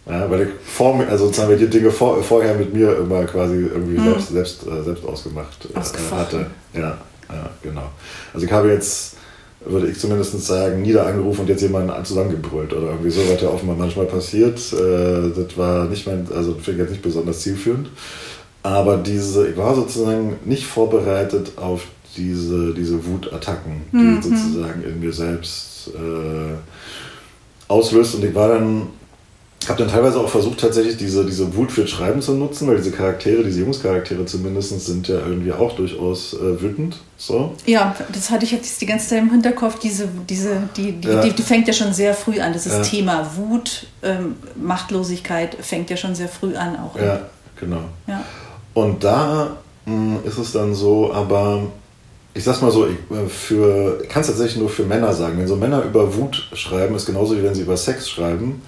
[0.06, 3.56] Ja, weil ich vor mir, also sozusagen, die Dinge vor, vorher mit mir immer quasi
[3.56, 4.06] irgendwie mhm.
[4.06, 6.47] selbst, selbst, äh, selbst ausgemacht äh, hatte.
[6.74, 6.97] Ja,
[7.30, 7.89] ja, genau.
[8.34, 9.17] Also ich habe jetzt
[9.65, 13.76] würde ich zumindest sagen, niederangerufen und jetzt jemanden zusammengebrüllt oder irgendwie so, was ja offenbar
[13.76, 14.58] manchmal passiert.
[14.74, 17.89] Äh, das war nicht mein, also finde ich jetzt nicht besonders zielführend.
[18.63, 24.21] Aber diese, ich war sozusagen nicht vorbereitet auf diese, diese Wutattacken, die mhm.
[24.21, 26.56] sozusagen in mir selbst äh,
[27.67, 28.15] auslöst.
[28.15, 28.88] Und ich war dann
[29.69, 32.91] habe dann teilweise auch versucht, tatsächlich diese, diese Wut für Schreiben zu nutzen, weil diese
[32.91, 36.97] Charaktere, diese Jungscharaktere zumindest, sind ja irgendwie auch durchaus äh, wütend.
[37.17, 37.54] So.
[37.67, 39.78] Ja, das hatte ich jetzt die ganze Zeit im Hinterkopf.
[39.78, 41.21] Diese, diese, die, die, ja.
[41.21, 42.54] die, die fängt ja schon sehr früh an.
[42.54, 42.82] Das ist ja.
[42.82, 47.00] Thema Wut, ähm, Machtlosigkeit fängt ja schon sehr früh an auch.
[47.00, 47.21] Ja,
[47.60, 47.84] genau.
[48.08, 48.24] Ja.
[48.74, 51.67] Und da mh, hm, ist es dann so, aber
[52.34, 55.38] ich sag's mal so, ich, äh, für, ich kann es tatsächlich nur für Männer sagen.
[55.38, 58.63] Wenn so Männer über Wut schreiben, ist genauso wie wenn sie über Sex schreiben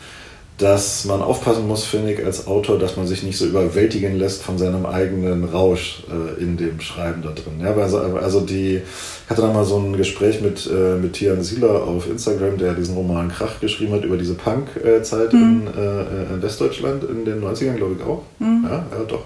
[0.60, 4.44] dass man aufpassen muss, finde ich, als Autor, dass man sich nicht so überwältigen lässt
[4.44, 7.60] von seinem eigenen Rausch äh, in dem Schreiben da drin.
[7.60, 11.42] Ja, also, also die, ich hatte da mal so ein Gespräch mit, äh, mit Tian
[11.42, 15.63] Sieler auf Instagram, der diesen Roman Krach geschrieben hat über diese Punk-Zeit mhm.
[15.66, 18.22] in, äh, in, Westdeutschland in den 90ern, glaube ich auch.
[18.38, 18.66] Mhm.
[18.70, 19.24] Ja, ja, doch.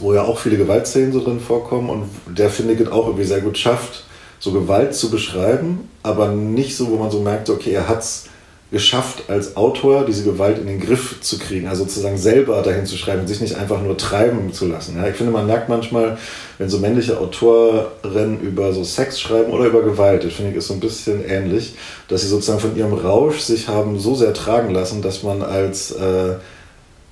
[0.00, 3.40] Wo ja auch viele Gewaltszenen so drin vorkommen und der, finde ich, auch irgendwie sehr
[3.40, 4.04] gut schafft,
[4.38, 8.26] so Gewalt zu beschreiben, aber nicht so, wo man so merkt, okay, er hat's
[8.72, 12.96] geschafft, als Autor diese Gewalt in den Griff zu kriegen, also sozusagen selber dahin zu
[12.96, 14.96] schreiben und sich nicht einfach nur treiben zu lassen.
[14.96, 16.18] Ja, ich finde, man merkt manchmal,
[16.58, 20.66] wenn so männliche Autorinnen über so Sex schreiben oder über Gewalt, das finde ich ist
[20.66, 21.74] so ein bisschen ähnlich,
[22.08, 25.92] dass sie sozusagen von ihrem Rausch sich haben so sehr tragen lassen, dass man als
[25.92, 26.34] äh,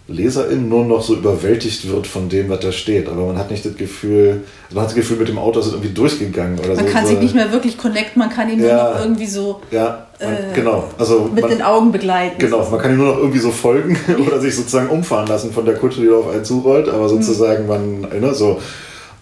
[0.06, 3.08] Leserin nur noch so überwältigt wird von dem, was da steht.
[3.08, 5.68] Aber man hat nicht das Gefühl, also man hat das Gefühl, mit dem Auto ist
[5.68, 6.82] irgendwie durchgegangen oder man so.
[6.82, 9.62] Man kann sich nicht mehr wirklich connecten, man kann ihn ja, nur noch irgendwie so
[9.70, 10.84] ja, man, äh, genau.
[10.98, 12.38] also mit man, den Augen begleiten.
[12.38, 15.64] Genau, man kann ihn nur noch irgendwie so folgen oder sich sozusagen umfahren lassen von
[15.64, 18.60] der Kutsche, die auf einen zurollt, aber sozusagen man, ne, so.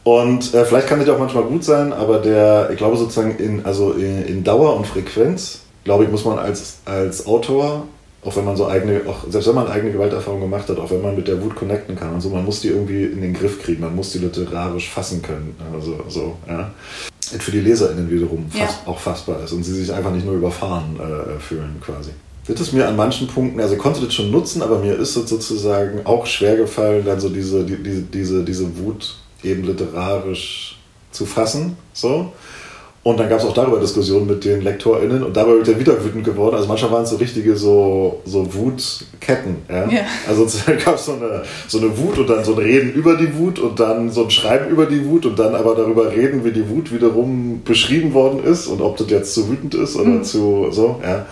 [0.02, 3.64] Und äh, vielleicht kann das auch manchmal gut sein, aber der, ich glaube sozusagen in,
[3.64, 7.84] also in, in Dauer und Frequenz, glaube ich, muss man als, als Autor
[8.24, 11.02] auch wenn man so eigene, auch selbst wenn man eigene Gewalterfahrung gemacht hat, auch wenn
[11.02, 13.60] man mit der Wut connecten kann und so, man muss die irgendwie in den Griff
[13.60, 15.56] kriegen, man muss die literarisch fassen können.
[15.72, 16.70] Also so, ja.
[17.20, 18.68] Für die LeserInnen wiederum ja.
[18.86, 22.10] auch fassbar ist und sie sich einfach nicht nur überfahren äh, fühlen quasi.
[22.46, 25.16] Das ist mir an manchen Punkten, also ich konnte das schon nutzen, aber mir ist
[25.16, 30.78] es sozusagen auch schwer gefallen, dann so diese, die, diese, diese Wut eben literarisch
[31.12, 31.76] zu fassen.
[31.92, 32.32] So.
[33.04, 36.04] Und dann gab es auch darüber Diskussionen mit den LektorInnen und dabei wird er wieder
[36.04, 36.54] wütend geworden.
[36.54, 39.56] Also manchmal waren es so richtige so, so Wutketten.
[39.68, 39.88] Ja?
[39.88, 40.02] ja.
[40.28, 40.46] Also
[40.84, 43.58] gab es so eine, so eine Wut und dann so ein Reden über die Wut
[43.58, 46.68] und dann so ein Schreiben über die Wut und dann aber darüber reden, wie die
[46.68, 50.22] Wut wiederum beschrieben worden ist und ob das jetzt zu wütend ist oder mhm.
[50.22, 51.00] zu so.
[51.02, 51.26] Ja.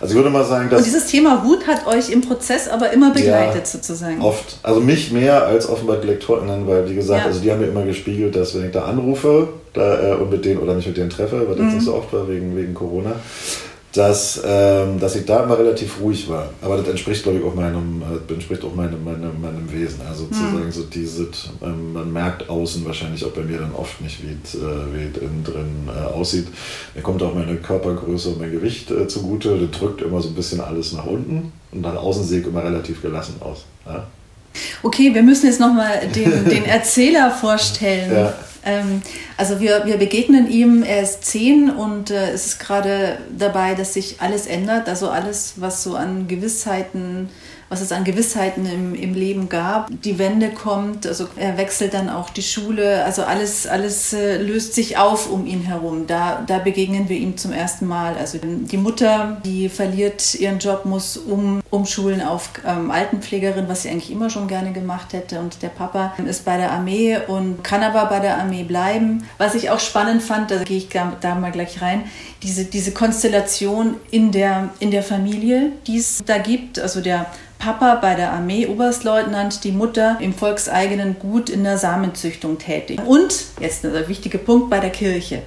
[0.00, 0.78] Also ich würde mal sagen, dass.
[0.78, 4.22] Und dieses Thema Wut hat euch im Prozess aber immer begleitet, ja, sozusagen.
[4.22, 4.58] Oft.
[4.62, 7.26] Also mich mehr als offenbar die LektorInnen, weil wie gesagt, ja.
[7.26, 10.44] also die haben mir immer gespiegelt, dass wenn ich da anrufe da, äh, und mit
[10.44, 11.64] denen oder mich mit denen treffe, was mhm.
[11.64, 13.12] jetzt nicht so oft war wegen, wegen Corona,
[13.92, 16.50] dass, ähm, dass ich da immer relativ ruhig war.
[16.62, 20.00] Aber das entspricht, glaube ich, auch meinem, äh, entspricht auch meinem, meinem, meinem Wesen.
[20.08, 20.34] Also mhm.
[20.34, 21.28] sozusagen so diese,
[21.62, 25.42] ähm, man merkt außen wahrscheinlich auch bei mir dann oft nicht, wie es äh, innen
[25.44, 26.46] drin äh, aussieht.
[26.94, 29.58] Mir kommt auch meine Körpergröße und mein Gewicht äh, zugute.
[29.58, 32.62] Das drückt immer so ein bisschen alles nach unten und nach außen sehe ich immer
[32.62, 33.64] relativ gelassen aus.
[33.86, 34.06] Ja?
[34.82, 38.12] Okay, wir müssen jetzt nochmal den, den Erzähler vorstellen.
[38.12, 38.34] Ja.
[38.64, 39.02] Ähm,
[39.36, 43.94] also wir, wir begegnen ihm, er ist zehn und äh, es ist gerade dabei, dass
[43.94, 44.88] sich alles ändert.
[44.88, 47.28] Also alles, was so an Gewissheiten
[47.70, 49.88] was es an Gewissheiten im, im Leben gab.
[50.02, 54.74] Die Wende kommt, also er wechselt dann auch die Schule, also alles, alles äh, löst
[54.74, 56.08] sich auf um ihn herum.
[56.08, 58.16] Da, da begegnen wir ihm zum ersten Mal.
[58.16, 63.90] Also die Mutter, die verliert ihren Job, muss um, umschulen auf ähm, Altenpflegerin, was sie
[63.90, 65.38] eigentlich immer schon gerne gemacht hätte.
[65.38, 69.24] Und der Papa ist bei der Armee und kann aber bei der Armee bleiben.
[69.38, 72.02] Was ich auch spannend fand, da gehe ich da mal gleich rein,
[72.42, 76.78] diese, diese Konstellation in der, in der Familie, die es da gibt.
[76.78, 77.26] Also der
[77.60, 83.00] Papa bei der Armee, Oberstleutnant, die Mutter im volkseigenen Gut in der Samenzüchtung tätig.
[83.04, 85.42] Und, jetzt der wichtige Punkt, bei der Kirche.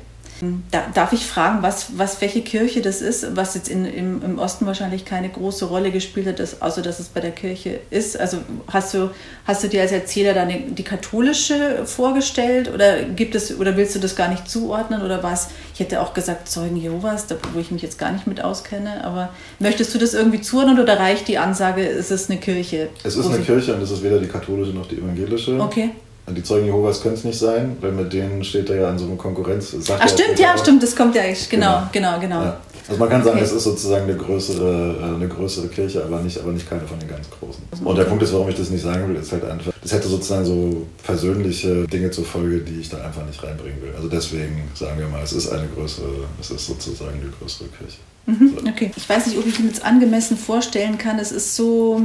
[0.71, 4.39] Da, darf ich fragen, was, was, welche Kirche das ist, was jetzt in, im, im
[4.39, 8.19] Osten wahrscheinlich keine große Rolle gespielt hat, dass, außer dass es bei der Kirche ist?
[8.19, 9.09] Also hast du,
[9.45, 13.99] hast du dir als Erzähler dann die, katholische vorgestellt oder gibt es oder willst du
[13.99, 15.49] das gar nicht zuordnen oder was?
[15.73, 19.03] Ich hätte auch gesagt Zeugen Jehovas, da, wo ich mich jetzt gar nicht mit auskenne,
[19.05, 22.89] aber möchtest du das irgendwie zuordnen oder reicht die Ansage, es ist eine Kirche?
[23.03, 25.59] Es ist eine Kirche und es ist weder die katholische noch die evangelische.
[25.59, 25.91] Okay.
[26.27, 29.05] Die Zeugen Jehovas können es nicht sein, weil mit denen steht er ja an so
[29.05, 29.75] einer Konkurrenz.
[29.89, 31.49] Ach stimmt, ja, stimmt, das kommt ja echt.
[31.49, 32.19] Genau, genau, genau.
[32.19, 32.43] genau.
[32.43, 32.57] Ja.
[32.87, 33.45] Also man kann sagen, okay.
[33.45, 36.99] es ist sozusagen eine größere, äh, eine größere Kirche, aber nicht, aber nicht keine von
[36.99, 37.63] den ganz großen.
[37.83, 40.07] Und der Punkt ist, warum ich das nicht sagen will, ist halt einfach, das hätte
[40.09, 43.93] sozusagen so persönliche Dinge zur Folge, die ich da einfach nicht reinbringen will.
[43.95, 47.97] Also deswegen sagen wir mal, es ist eine größere, es ist sozusagen die größere Kirche.
[48.25, 48.69] Mhm, so.
[48.69, 48.91] Okay.
[48.95, 51.19] Ich weiß nicht, ob ich mir jetzt angemessen vorstellen kann.
[51.19, 52.01] Es ist so,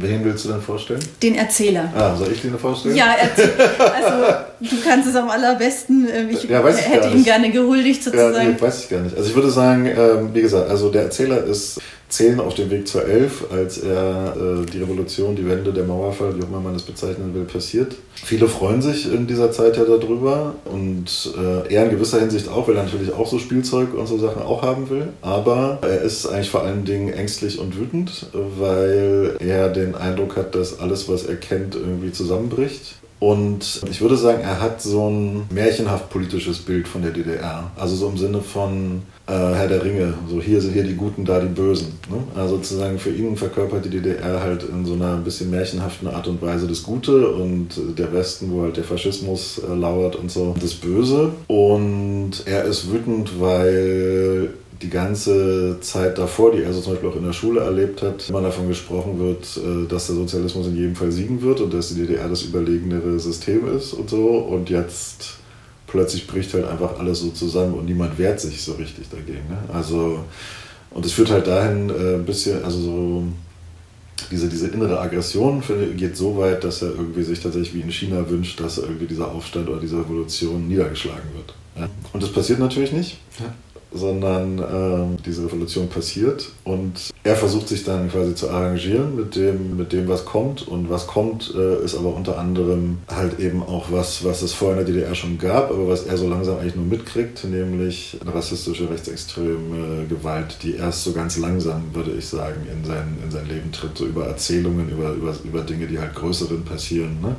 [0.00, 1.00] Wen willst du denn vorstellen?
[1.22, 1.92] Den Erzähler.
[1.96, 2.94] Ah, soll ich den vorstellen?
[2.94, 3.52] Ja, erzähl.
[3.78, 6.08] Also, Du kannst es am allerbesten.
[6.08, 8.34] Äh, ich ja, ich hätte ihm gerne gehuldigt sozusagen.
[8.34, 9.16] Ja, nee, weiß ich gar nicht.
[9.16, 12.88] Also ich würde sagen, ähm, wie gesagt, also der Erzähler ist zehn auf dem Weg
[12.88, 16.72] zur elf, als er äh, die Revolution, die Wende, der Mauerfall, wie auch immer man
[16.72, 17.96] das bezeichnen will, passiert.
[18.14, 22.66] Viele freuen sich in dieser Zeit ja darüber und äh, er in gewisser Hinsicht auch,
[22.66, 25.08] weil er natürlich auch so Spielzeug und so Sachen auch haben will.
[25.22, 30.54] Aber er ist eigentlich vor allen Dingen ängstlich und wütend, weil er den Eindruck hat,
[30.54, 32.96] dass alles, was er kennt, irgendwie zusammenbricht.
[33.20, 37.70] Und ich würde sagen, er hat so ein märchenhaft politisches Bild von der DDR.
[37.76, 41.24] Also so im Sinne von äh, Herr der Ringe, so hier sind hier die Guten,
[41.24, 41.98] da die Bösen.
[42.08, 42.18] Ne?
[42.40, 46.28] Also sozusagen für ihn verkörpert die DDR halt in so einer ein bisschen märchenhaften Art
[46.28, 50.54] und Weise das Gute und der Westen, wo halt der Faschismus äh, lauert und so,
[50.60, 51.32] das Böse.
[51.48, 54.50] Und er ist wütend, weil
[54.82, 58.28] die ganze Zeit davor, die er so zum Beispiel auch in der Schule erlebt hat,
[58.28, 61.88] immer davon gesprochen wird, äh, dass der Sozialismus in jedem Fall siegen wird und dass
[61.88, 64.38] die DDR das überlegenere System ist und so.
[64.38, 65.38] Und jetzt
[65.86, 69.48] plötzlich bricht halt einfach alles so zusammen und niemand wehrt sich so richtig dagegen.
[69.48, 69.58] Ne?
[69.72, 70.24] Also,
[70.90, 73.24] und es führt halt dahin äh, ein bisschen, also so
[74.30, 75.62] diese, diese innere Aggression
[75.96, 79.30] geht so weit, dass er irgendwie sich tatsächlich wie in China wünscht, dass irgendwie dieser
[79.30, 81.54] Aufstand oder diese Revolution niedergeschlagen wird.
[81.78, 81.88] Ja?
[82.12, 83.18] Und das passiert natürlich nicht.
[83.40, 83.54] Ja
[83.92, 89.76] sondern äh, diese Revolution passiert und er versucht sich dann quasi zu arrangieren mit dem,
[89.76, 93.90] mit dem was kommt und was kommt äh, ist aber unter anderem halt eben auch
[93.90, 96.76] was, was es vorher in der DDR schon gab, aber was er so langsam eigentlich
[96.76, 102.84] nur mitkriegt, nämlich rassistische, rechtsextreme Gewalt, die erst so ganz langsam, würde ich sagen, in
[102.84, 106.64] sein, in sein Leben tritt, so über Erzählungen, über, über, über Dinge, die halt größeren
[106.64, 107.20] passieren.
[107.22, 107.36] Ne?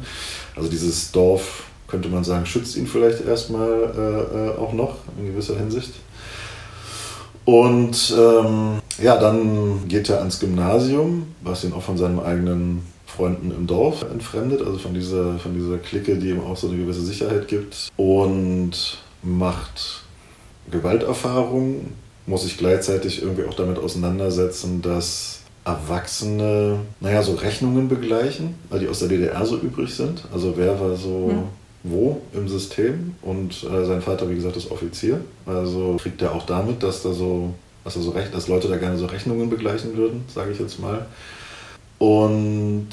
[0.55, 5.27] Also dieses Dorf könnte man sagen, schützt ihn vielleicht erstmal äh, äh auch noch in
[5.27, 5.93] gewisser Hinsicht.
[7.49, 13.49] Und ähm, ja, dann geht er ans Gymnasium, was ihn auch von seinen eigenen Freunden
[13.49, 17.01] im Dorf entfremdet, also von dieser, von dieser Clique, die ihm auch so eine gewisse
[17.01, 17.89] Sicherheit gibt.
[17.97, 20.03] Und macht
[20.69, 21.93] Gewalterfahrungen,
[22.27, 28.87] muss sich gleichzeitig irgendwie auch damit auseinandersetzen, dass Erwachsene, naja, so Rechnungen begleichen, weil die
[28.87, 30.23] aus der DDR so übrig sind.
[30.31, 34.71] Also wer war so hm wo im System und äh, sein Vater, wie gesagt, ist
[34.71, 35.21] Offizier.
[35.45, 38.77] Also kriegt er auch damit, dass da so, dass, er so recht, dass Leute da
[38.77, 41.05] gerne so Rechnungen begleichen würden, sage ich jetzt mal.
[41.97, 42.89] Und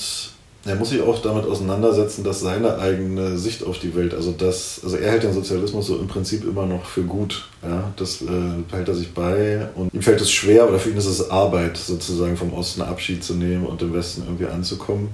[0.66, 4.81] er muss sich auch damit auseinandersetzen, dass seine eigene Sicht auf die Welt, also das,
[4.83, 7.49] also er hält den Sozialismus so im Prinzip immer noch für gut.
[7.62, 8.27] Ja, das äh,
[8.68, 11.77] behält er sich bei und ihm fällt es schwer, oder für ihn ist es Arbeit,
[11.77, 15.11] sozusagen vom Osten Abschied zu nehmen und im Westen irgendwie anzukommen.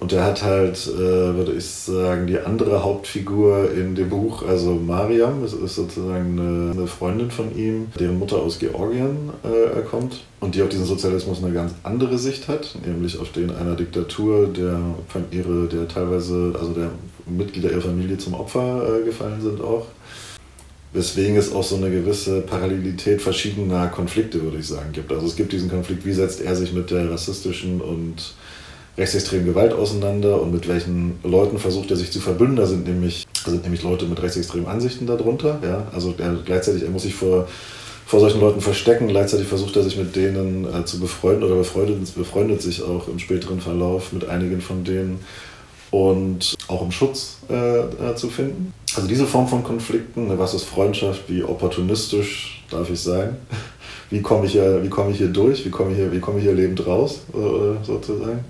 [0.00, 4.74] Und er hat halt, äh, würde ich sagen, die andere Hauptfigur in dem Buch, also
[4.74, 10.20] Mariam, das ist sozusagen eine, eine Freundin von ihm, deren Mutter aus Georgien äh, kommt
[10.38, 14.46] und die auf diesen Sozialismus eine ganz andere Sicht hat, nämlich auf den einer Diktatur,
[14.46, 14.78] der
[15.32, 16.90] ihre, der teilweise, also der
[17.26, 19.86] Mitglieder ihrer Familie zum Opfer äh, gefallen sind auch.
[20.92, 25.12] Weswegen es auch so eine gewisse Parallelität verschiedener Konflikte, würde ich sagen, gibt.
[25.12, 28.34] Also es gibt diesen Konflikt, wie setzt er sich mit der rassistischen und
[28.98, 32.56] rechtsextremen Gewalt auseinander und mit welchen Leuten versucht er sich zu verbünden.
[32.56, 35.60] Da sind nämlich, sind nämlich Leute mit rechtsextremen Ansichten darunter.
[35.62, 35.86] Ja?
[35.94, 37.46] Also er, gleichzeitig, er muss sich vor,
[38.04, 42.14] vor solchen Leuten verstecken, gleichzeitig versucht er sich mit denen äh, zu befreunden oder befreundet,
[42.16, 45.20] befreundet sich auch im späteren Verlauf mit einigen von denen
[45.90, 48.72] und auch um Schutz äh, äh, zu finden.
[48.96, 53.36] Also diese Form von Konflikten, ne, was ist Freundschaft, wie opportunistisch darf ich sein?
[54.10, 55.66] Wie komme ich, hier, wie komme ich hier durch?
[55.66, 58.42] Wie komme ich hier, wie komme ich hier lebend raus, äh, sozusagen?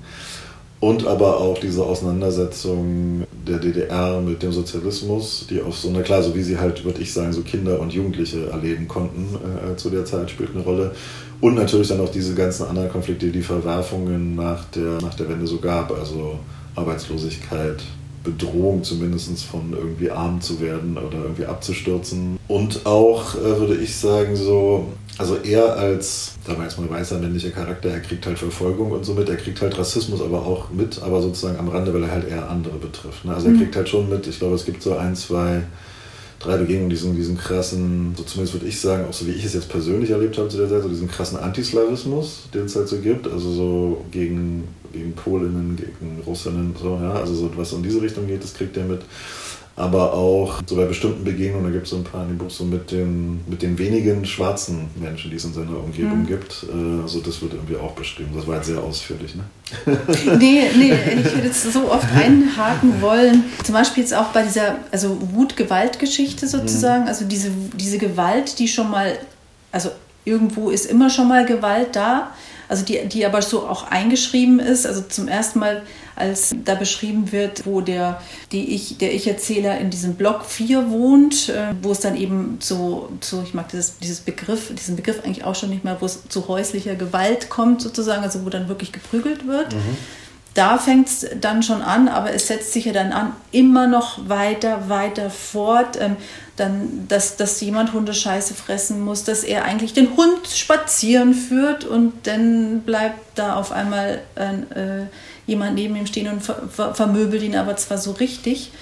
[0.81, 6.23] Und aber auch diese Auseinandersetzung der DDR mit dem Sozialismus, die auf so einer, klar,
[6.23, 9.91] so wie sie halt, würde ich sagen, so Kinder und Jugendliche erleben konnten äh, zu
[9.91, 10.95] der Zeit, spielt eine Rolle.
[11.41, 15.49] Und natürlich dann auch diese ganzen anderen Konflikte, die Verwerfungen nach der, nach der Wende
[15.49, 16.39] so gab, also
[16.77, 17.83] Arbeitslosigkeit,
[18.31, 22.39] Bedrohung zumindest von irgendwie arm zu werden oder irgendwie abzustürzen.
[22.49, 24.87] Und auch, äh, würde ich sagen, so
[25.19, 29.05] also er als, sagen wir jetzt mal, weißer männlicher Charakter, er kriegt halt Verfolgung und
[29.05, 32.13] so mit, er kriegt halt Rassismus aber auch mit, aber sozusagen am Rande, weil er
[32.13, 33.25] halt eher andere betrifft.
[33.25, 33.35] Ne?
[33.35, 33.59] Also er mhm.
[33.59, 35.63] kriegt halt schon mit, ich glaube, es gibt so ein, zwei,
[36.39, 39.55] drei Begegnungen, diesen, diesen krassen, so zumindest würde ich sagen, auch so wie ich es
[39.55, 42.99] jetzt persönlich erlebt habe zu der Zeit, so diesen krassen Antislawismus, den es halt so
[42.99, 48.01] gibt, also so gegen, gegen Polinnen, gegen Russinnen, so, ja, also so was in diese
[48.01, 49.01] Richtung geht, das kriegt er mit
[49.79, 52.51] aber auch so bei bestimmten Begegnungen, da gibt es so ein paar in dem Buch,
[52.51, 56.27] so mit den, mit den wenigen schwarzen Menschen, die es in seiner Umgebung mhm.
[56.27, 56.67] gibt.
[56.69, 58.31] Äh, also das wird irgendwie auch beschrieben.
[58.35, 59.45] Das war jetzt sehr ausführlich, ne?
[60.39, 63.45] nee, nee, ich würde jetzt so oft einhaken wollen.
[63.63, 67.09] Zum Beispiel jetzt auch bei dieser also Wut-Gewalt-Geschichte sozusagen, mhm.
[67.09, 69.17] also diese, diese Gewalt, die schon mal,
[69.71, 69.91] also
[70.25, 72.33] irgendwo ist immer schon mal Gewalt da,
[72.69, 74.87] also die, die aber so auch eingeschrieben ist.
[74.87, 75.83] Also zum ersten Mal,
[76.17, 78.21] als da beschrieben wird, wo der,
[78.53, 83.09] die ich, der Ich-Erzähler in diesem Block 4 wohnt, äh, wo es dann eben so,
[83.21, 86.29] so ich mag dieses, dieses Begriff, diesen Begriff eigentlich auch schon nicht mehr, wo es
[86.29, 89.75] zu häuslicher Gewalt kommt sozusagen, also wo dann wirklich geprügelt wird.
[89.75, 89.97] Mhm
[90.59, 94.29] da fängt es dann schon an, aber es setzt sich ja dann an, immer noch
[94.29, 95.97] weiter, weiter fort.
[96.59, 102.27] Dann, dass, dass jemand Hundescheiße fressen muss, dass er eigentlich den Hund spazieren führt und
[102.27, 105.05] dann bleibt da auf einmal äh,
[105.47, 108.73] jemand neben ihm stehen und ver, ver, vermöbelt ihn aber zwar so richtig.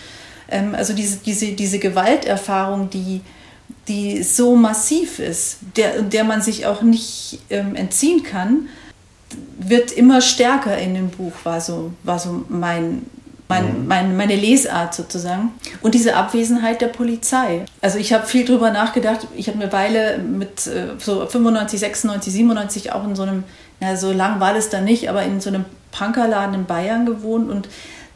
[0.49, 3.21] Ähm, also diese, diese, diese Gewalterfahrung, die,
[3.89, 8.69] die so massiv ist, der, der man sich auch nicht ähm, entziehen kann,
[9.59, 13.07] wird immer stärker in dem Buch, war so, war so mein,
[13.49, 13.87] mein, mhm.
[13.87, 15.53] mein, meine Lesart sozusagen.
[15.83, 17.65] Und diese Abwesenheit der Polizei.
[17.81, 19.27] Also ich habe viel drüber nachgedacht.
[19.37, 23.45] Ich habe eine Weile mit äh, so 95, 96, 97 auch in so einem,
[23.81, 27.51] ja, so lang war das dann nicht, aber in so einem Punkerladen in Bayern gewohnt
[27.51, 27.69] und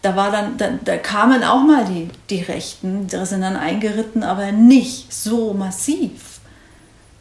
[0.03, 4.23] da war dann, da, da kamen auch mal die, die Rechten, die sind dann eingeritten,
[4.23, 6.41] aber nicht so massiv.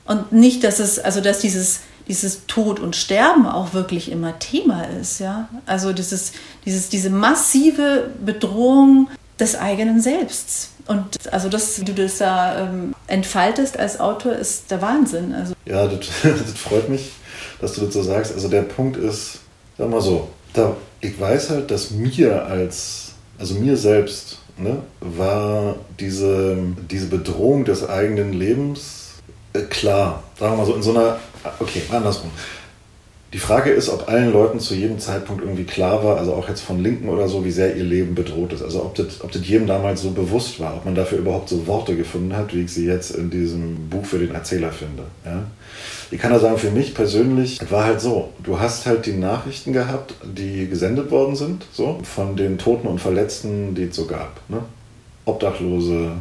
[0.06, 4.84] Und nicht, dass es, also dass dieses dieses Tod und Sterben auch wirklich immer Thema
[4.84, 5.20] ist.
[5.20, 5.48] Ja?
[5.66, 6.34] Also dieses,
[6.66, 9.08] dieses, diese massive Bedrohung
[9.40, 10.72] des eigenen Selbst.
[10.88, 15.34] Und also das, wie du das da ähm, entfaltest als Autor, ist der Wahnsinn.
[15.34, 17.12] Also ja, das, das, freut mich,
[17.62, 18.34] dass du das so sagst.
[18.34, 19.40] Also der Punkt ist,
[19.78, 25.76] sag mal so, da, ich weiß halt, dass mir als, also mir selbst, ne, war
[26.00, 26.58] diese,
[26.90, 29.00] diese Bedrohung des eigenen Lebens
[29.54, 30.24] äh, klar.
[30.40, 31.20] Sagen wir mal so, in so einer
[31.60, 32.32] Okay, andersrum.
[33.32, 36.62] Die Frage ist, ob allen Leuten zu jedem Zeitpunkt irgendwie klar war, also auch jetzt
[36.62, 38.64] von Linken oder so, wie sehr ihr Leben bedroht ist.
[38.64, 41.68] Also ob das, ob das jedem damals so bewusst war, ob man dafür überhaupt so
[41.68, 45.04] Worte gefunden hat, wie ich sie jetzt in diesem Buch für den Erzähler finde.
[45.26, 45.44] Ja?
[46.10, 49.74] Ich kann da sagen, für mich persönlich war halt so, du hast halt die Nachrichten
[49.74, 54.42] gehabt, die gesendet worden sind, so, von den Toten und Verletzten, die es so gab.
[54.50, 54.64] Ne?
[55.26, 56.14] Obdachlose,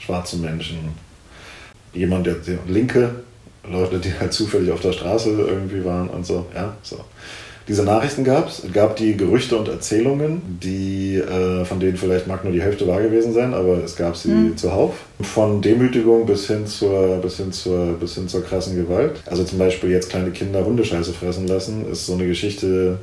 [0.00, 0.88] schwarze Menschen,
[1.92, 3.10] jemand, der, der Linke,
[3.70, 6.46] Leute, die halt zufällig auf der Straße irgendwie waren und so.
[6.54, 6.98] Ja, so.
[7.68, 8.64] Diese Nachrichten gab es.
[8.64, 12.88] Es gab die Gerüchte und Erzählungen, die, äh, von denen vielleicht mag nur die Hälfte
[12.88, 14.56] wahr gewesen sein, aber es gab sie mhm.
[14.56, 14.94] zuhauf.
[15.20, 19.20] Von Demütigung bis hin, zur, bis, hin zur, bis hin zur krassen Gewalt.
[19.26, 22.98] Also zum Beispiel jetzt kleine Kinder Hundescheiße fressen lassen, ist so eine Geschichte,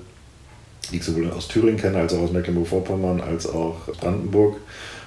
[0.91, 4.55] die ich sowohl aus Thüringen kenne, als auch aus Mecklenburg-Vorpommern, als auch Brandenburg.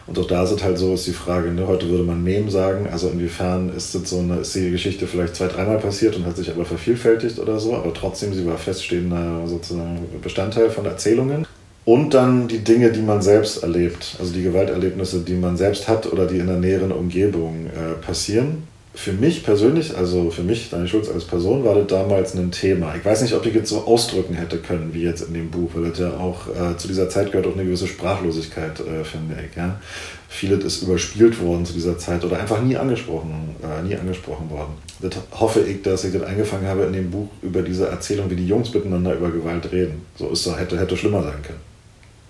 [0.08, 2.48] Und auch da ist es halt so, ist die Frage, ne, heute würde man Mem
[2.48, 6.24] sagen, also inwiefern ist das so eine, ist die Geschichte vielleicht zwei, dreimal passiert und
[6.24, 11.46] hat sich aber vervielfältigt oder so, aber trotzdem, sie war feststehender sozusagen Bestandteil von Erzählungen.
[11.84, 16.10] Und dann die Dinge, die man selbst erlebt, also die Gewalterlebnisse, die man selbst hat
[16.10, 20.88] oder die in der näheren Umgebung äh, passieren für mich persönlich, also für mich, Daniel
[20.88, 22.94] Schulz als Person, war das damals ein Thema.
[22.96, 25.70] Ich weiß nicht, ob ich jetzt so ausdrücken hätte können, wie jetzt in dem Buch,
[25.74, 29.36] weil das ja auch äh, zu dieser Zeit gehört auch eine gewisse Sprachlosigkeit, äh, finde
[29.46, 29.56] ich.
[29.56, 29.80] Ja?
[30.28, 34.72] Vieles ist überspielt worden zu dieser Zeit oder einfach nie angesprochen, äh, nie angesprochen worden.
[35.00, 38.36] Das hoffe ich, dass ich das eingefangen habe in dem Buch über diese Erzählung, wie
[38.36, 40.06] die Jungs miteinander über Gewalt reden.
[40.16, 41.60] So ist es, hätte, hätte schlimmer sein können.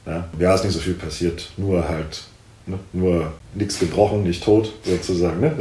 [0.07, 0.29] Ja?
[0.38, 2.25] ja, ist nicht so viel passiert, nur halt
[2.68, 2.78] Ne?
[2.92, 5.40] Nur nichts gebrochen, nicht tot, sozusagen.
[5.40, 5.52] Ne?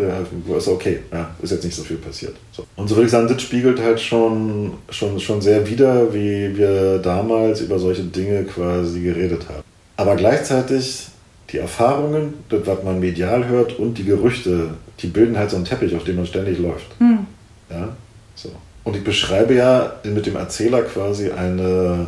[0.58, 2.36] Ist okay, ja, ist jetzt nicht so viel passiert.
[2.52, 2.66] So.
[2.76, 7.00] Und so würde ich sagen, das spiegelt halt schon, schon, schon sehr wider, wie wir
[7.00, 9.64] damals über solche Dinge quasi geredet haben.
[9.96, 11.08] Aber gleichzeitig
[11.52, 15.66] die Erfahrungen, das, was man medial hört und die Gerüchte, die bilden halt so einen
[15.66, 16.88] Teppich, auf dem man ständig läuft.
[17.00, 17.26] Hm.
[17.70, 17.96] Ja,
[18.36, 18.52] so.
[18.84, 22.08] Und ich beschreibe ja mit dem Erzähler quasi eine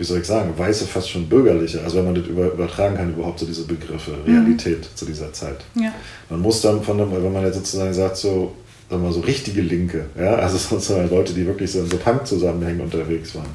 [0.00, 3.38] wie soll ich sagen, weiße, fast schon bürgerliche, also wenn man das übertragen kann, überhaupt
[3.38, 4.12] so diese Begriffe.
[4.26, 4.96] Realität mhm.
[4.96, 5.58] zu dieser Zeit.
[5.74, 5.92] Ja.
[6.30, 8.54] Man muss dann von dem, wenn man jetzt sozusagen sagt, so,
[8.88, 12.80] sagen wir so richtige Linke, ja, also sozusagen Leute, die wirklich so in so Punk-Zusammenhängen
[12.80, 13.50] unterwegs waren.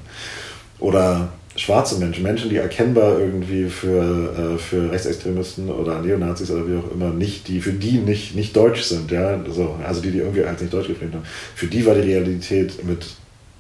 [0.78, 6.78] Oder schwarze Menschen, Menschen, die erkennbar irgendwie für, äh, für Rechtsextremisten oder Neonazis oder wie
[6.78, 10.20] auch immer nicht, die für die nicht, nicht deutsch sind, ja, so, also die, die
[10.20, 13.08] irgendwie als nicht deutsch geprägt haben, für die war die Realität mit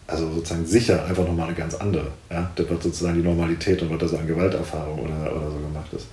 [0.07, 2.07] also sozusagen sicher einfach nochmal eine ganz andere.
[2.29, 2.51] Ja?
[2.55, 5.91] Das wird sozusagen die Normalität und was da so an Gewalterfahrung oder, oder so gemacht
[5.93, 6.07] ist.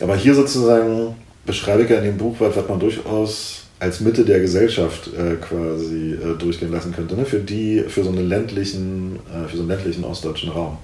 [0.00, 4.24] Aber hier sozusagen beschreibe ich ja in dem Buch, was, was man durchaus als Mitte
[4.24, 7.24] der Gesellschaft äh, quasi äh, durchgehen lassen könnte, ne?
[7.24, 10.78] für die, für so einen ländlichen, äh, für so einen ländlichen ostdeutschen Raum.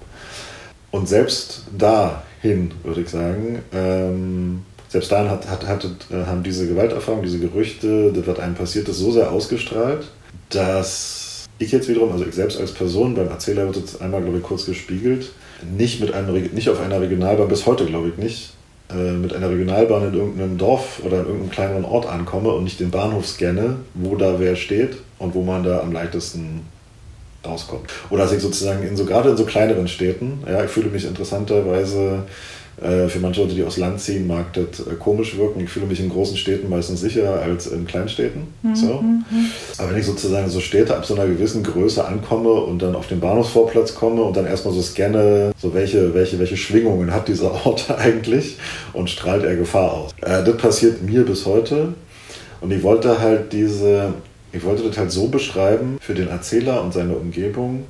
[0.90, 6.66] Und selbst dahin, würde ich sagen, ähm, selbst dahin hat, hat, hat, äh, haben diese
[6.66, 10.08] Gewalterfahrungen, diese Gerüchte, das, was einem passiert ist, so sehr ausgestrahlt,
[10.50, 11.19] dass
[11.60, 14.42] ich jetzt wiederum, also ich selbst als Person, beim Erzähler wird es einmal, glaube ich,
[14.42, 15.30] kurz gespiegelt,
[15.76, 18.54] nicht, mit einem, nicht auf einer Regionalbahn, bis heute glaube ich nicht,
[18.90, 22.80] äh, mit einer Regionalbahn in irgendeinem Dorf oder in irgendeinem kleineren Ort ankomme und nicht
[22.80, 26.62] den Bahnhof scanne, wo da wer steht und wo man da am leichtesten
[27.46, 27.90] rauskommt.
[28.08, 31.04] Oder dass ich sozusagen in so, gerade in so kleineren Städten, ja, ich fühle mich
[31.04, 32.24] interessanterweise
[32.80, 35.60] für manche Leute, die aus Land ziehen, mag das äh, komisch wirken.
[35.60, 38.42] Ich fühle mich in großen Städten meistens sicherer als in Kleinstädten.
[38.62, 38.74] Mhm.
[38.74, 39.02] So.
[39.02, 39.24] Mhm.
[39.76, 43.06] Aber wenn ich sozusagen so Städte ab so einer gewissen Größe ankomme und dann auf
[43.06, 47.66] den Bahnhofsvorplatz komme und dann erstmal so scanne, so welche, welche, welche Schwingungen hat dieser
[47.66, 48.56] Ort eigentlich
[48.94, 50.12] und strahlt er Gefahr aus.
[50.22, 51.94] Äh, das passiert mir bis heute.
[52.60, 54.14] Und ich wollte halt diese,
[54.52, 57.84] ich wollte das halt so beschreiben für den Erzähler und seine Umgebung,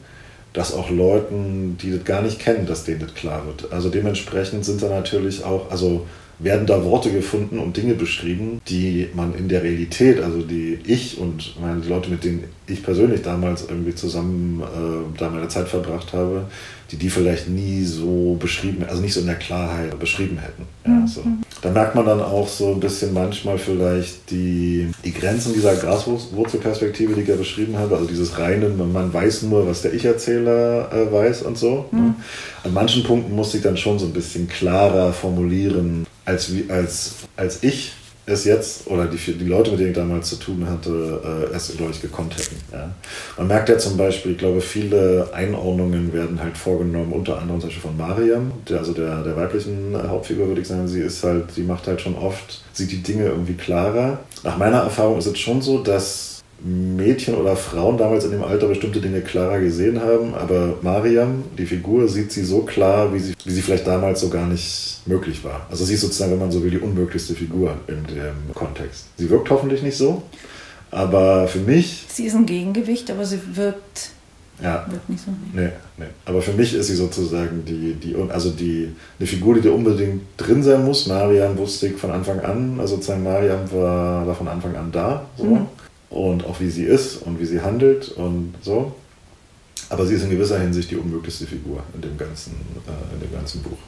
[0.52, 3.72] dass auch Leuten, die das gar nicht kennen, dass denen das klar wird.
[3.72, 6.06] Also dementsprechend sind da natürlich auch, also
[6.42, 11.18] werden da Worte gefunden und Dinge beschrieben, die man in der Realität, also die ich
[11.18, 15.68] und meine, die Leute, mit denen ich persönlich damals irgendwie zusammen äh, da meine Zeit
[15.68, 16.46] verbracht habe,
[16.90, 20.64] die die vielleicht nie so beschrieben, also nicht so in der Klarheit beschrieben hätten.
[20.84, 21.06] Ja, mhm.
[21.06, 21.22] so.
[21.62, 27.14] Da merkt man dann auch so ein bisschen manchmal vielleicht die, die Grenzen dieser Graswurzelperspektive,
[27.14, 31.12] die ich ja beschrieben habe, also dieses reine, man weiß nur, was der Ich-Erzähler äh,
[31.12, 31.86] weiß und so.
[31.92, 32.00] Ne?
[32.00, 32.06] Mhm.
[32.06, 32.14] Ne?
[32.64, 37.62] An manchen Punkten musste ich dann schon so ein bisschen klarer formulieren, als, als, als
[37.62, 37.92] ich
[38.26, 41.76] es jetzt oder die, die Leute, mit denen ich damals zu tun hatte, äh, es,
[41.76, 42.56] glaube ich, gekonnt hätten.
[42.72, 42.90] Ja.
[43.36, 47.68] Man merkt ja zum Beispiel, ich glaube, viele Einordnungen werden halt vorgenommen, unter anderem zum
[47.68, 50.86] Beispiel von Mariam, der, also der, der weiblichen Hauptfigur, würde ich sagen.
[50.86, 54.20] Sie ist halt, sie macht halt schon oft, sieht die Dinge irgendwie klarer.
[54.44, 56.29] Nach meiner Erfahrung ist es schon so, dass
[56.62, 61.64] Mädchen oder Frauen damals in dem Alter bestimmte Dinge klarer gesehen haben, aber Mariam, die
[61.64, 65.42] Figur, sieht sie so klar, wie sie, wie sie vielleicht damals so gar nicht möglich
[65.42, 65.66] war.
[65.70, 69.06] Also sie ist sozusagen, wenn man so will, die unmöglichste Figur in dem Kontext.
[69.16, 70.22] Sie wirkt hoffentlich nicht so,
[70.90, 72.04] aber für mich...
[72.08, 74.10] Sie ist ein Gegengewicht, aber sie wirkt...
[74.62, 74.84] Ja.
[74.90, 75.30] Wirkt nicht so.
[75.54, 76.04] Nee, nee.
[76.26, 80.24] Aber für mich ist sie sozusagen die, die, also die, eine Figur, die da unbedingt
[80.36, 81.06] drin sein muss.
[81.06, 85.24] Mariam wusste ich von Anfang an, also sozusagen Mariam war, war von Anfang an da.
[85.38, 85.44] So.
[85.44, 85.66] Mhm
[86.10, 88.92] und auch wie sie ist und wie sie handelt und so.
[89.88, 92.52] Aber sie ist in gewisser Hinsicht die unmöglichste Figur in dem ganzen,
[92.86, 93.78] äh, in dem ganzen Buch.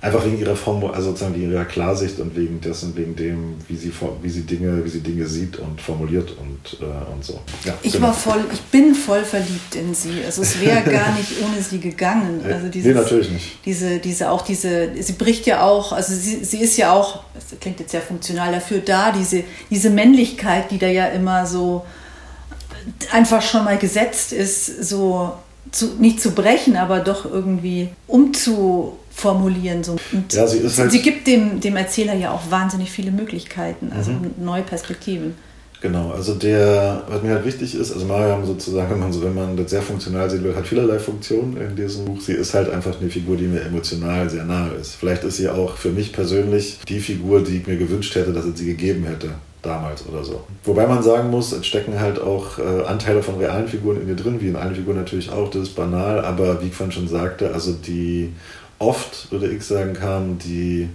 [0.00, 3.76] Einfach wegen ihrer Form, also sozusagen wegen ihrer Klarsicht und wegen dessen, wegen dem, wie
[3.76, 7.40] sie, wie sie Dinge, wie sie Dinge sieht und formuliert und, äh, und so.
[7.64, 8.08] Ja, ich genau.
[8.08, 10.24] war voll, ich bin voll verliebt in sie.
[10.24, 12.40] Also es wäre gar nicht ohne sie gegangen.
[12.44, 13.64] Also dieses, nee, natürlich nicht.
[13.64, 17.58] Diese, diese, auch diese, sie bricht ja auch, also sie, sie ist ja auch, das
[17.60, 21.84] klingt jetzt sehr funktional dafür da, diese, diese Männlichkeit, die da ja immer so
[23.12, 25.32] einfach schon mal gesetzt ist, so
[25.70, 29.84] zu, nicht zu brechen, aber doch irgendwie umzu formulieren.
[29.84, 29.96] So.
[30.12, 34.12] Und ja, sie, halt sie gibt dem, dem Erzähler ja auch wahnsinnig viele Möglichkeiten, also
[34.12, 34.32] mhm.
[34.38, 35.34] neue Perspektiven.
[35.82, 39.34] Genau, also der, was mir halt wichtig ist, also Mariam sozusagen, wenn man, so, wenn
[39.34, 42.20] man das sehr funktional sehen will, hat vielerlei Funktionen in diesem Buch.
[42.20, 44.96] Sie ist halt einfach eine Figur, die mir emotional sehr nahe ist.
[44.96, 48.44] Vielleicht ist sie auch für mich persönlich die Figur, die ich mir gewünscht hätte, dass
[48.44, 49.30] es sie gegeben hätte
[49.62, 50.44] damals oder so.
[50.64, 54.16] Wobei man sagen muss, es stecken halt auch äh, Anteile von realen Figuren in ihr
[54.16, 57.08] drin, wie in allen Figuren natürlich auch, das ist banal, aber wie ich vorhin schon
[57.08, 58.32] sagte, also die
[58.78, 60.88] oft, würde ich sagen, kam die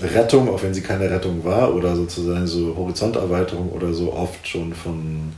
[0.00, 4.72] Rettung, auch wenn sie keine Rettung war, oder sozusagen so Horizonterweiterung oder so, oft schon
[4.72, 5.32] von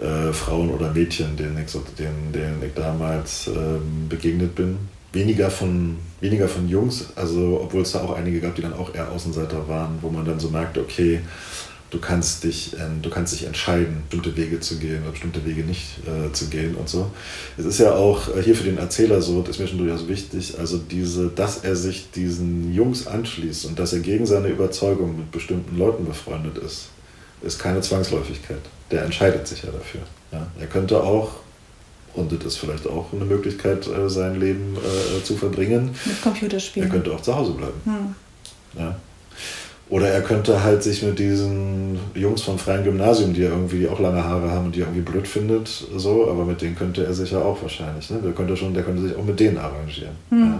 [0.00, 4.76] äh, Frauen oder Mädchen, denen ich, denen, denen ich damals ähm, begegnet bin.
[5.12, 8.92] Weniger von, weniger von Jungs, also obwohl es da auch einige gab, die dann auch
[8.92, 11.20] eher Außenseiter waren, wo man dann so merkte, okay,
[11.94, 15.62] du kannst dich, ähm, du kannst dich entscheiden, bestimmte Wege zu gehen oder bestimmte Wege
[15.62, 17.10] nicht äh, zu gehen und so.
[17.56, 20.08] Es ist ja auch äh, hier für den Erzähler so, das ist mir schon durchaus
[20.08, 25.16] wichtig, also diese, dass er sich diesen Jungs anschließt und dass er gegen seine Überzeugung
[25.16, 26.88] mit bestimmten Leuten befreundet ist,
[27.42, 28.60] ist keine Zwangsläufigkeit.
[28.90, 30.00] Der entscheidet sich ja dafür.
[30.32, 30.48] Ja?
[30.58, 31.36] Er könnte auch
[32.14, 35.94] und das ist vielleicht auch eine Möglichkeit, äh, sein Leben äh, zu verbringen.
[36.04, 36.88] Mit Computerspielen.
[36.88, 37.80] Er könnte auch zu Hause bleiben.
[37.84, 38.14] Hm.
[38.78, 38.96] Ja.
[39.90, 44.00] Oder er könnte halt sich mit diesen Jungs vom freien Gymnasium, die ja irgendwie auch
[44.00, 47.12] lange Haare haben und die er irgendwie blöd findet, so, aber mit denen könnte er
[47.12, 48.18] sich ja auch wahrscheinlich, ne?
[48.24, 50.14] Der könnte schon, der könnte sich auch mit denen arrangieren.
[50.30, 50.40] Mhm.
[50.40, 50.58] Ja.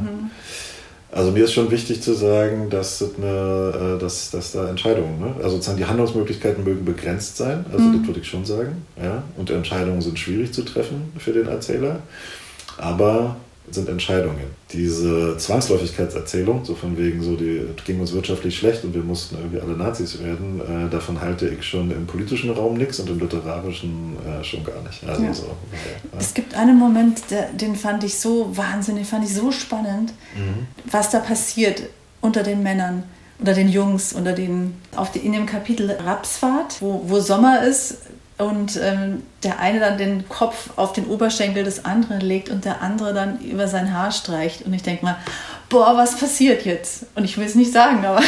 [1.14, 5.34] Also mir ist schon wichtig zu sagen, dass, eine, äh, dass, dass da Entscheidungen, ne?
[5.36, 7.98] also sozusagen die Handlungsmöglichkeiten mögen begrenzt sein, also mhm.
[7.98, 12.00] das würde ich schon sagen, ja, und Entscheidungen sind schwierig zu treffen für den Erzähler,
[12.78, 13.36] aber
[13.70, 14.44] sind Entscheidungen.
[14.72, 19.60] Diese Zwangsläufigkeitserzählung, so von wegen, so die ging uns wirtschaftlich schlecht und wir mussten irgendwie
[19.60, 24.16] alle Nazis werden, äh, davon halte ich schon im politischen Raum nichts und im literarischen
[24.26, 25.02] äh, schon gar nicht.
[25.06, 25.34] Also ja.
[25.34, 26.18] So, ja.
[26.18, 30.66] Es gibt einen Moment, der, den fand ich so wahnsinnig, fand ich so spannend, mhm.
[30.90, 31.84] was da passiert
[32.20, 33.04] unter den Männern
[33.38, 37.98] unter den Jungs, unter den, auf die, in dem Kapitel Rapsfahrt, wo, wo Sommer ist,
[38.36, 42.82] und ähm, der eine dann den Kopf auf den Oberschenkel des anderen legt und der
[42.82, 44.62] andere dann über sein Haar streicht.
[44.62, 45.18] Und ich denke mal,
[45.68, 47.06] boah, was passiert jetzt?
[47.14, 48.20] Und ich will es nicht sagen, aber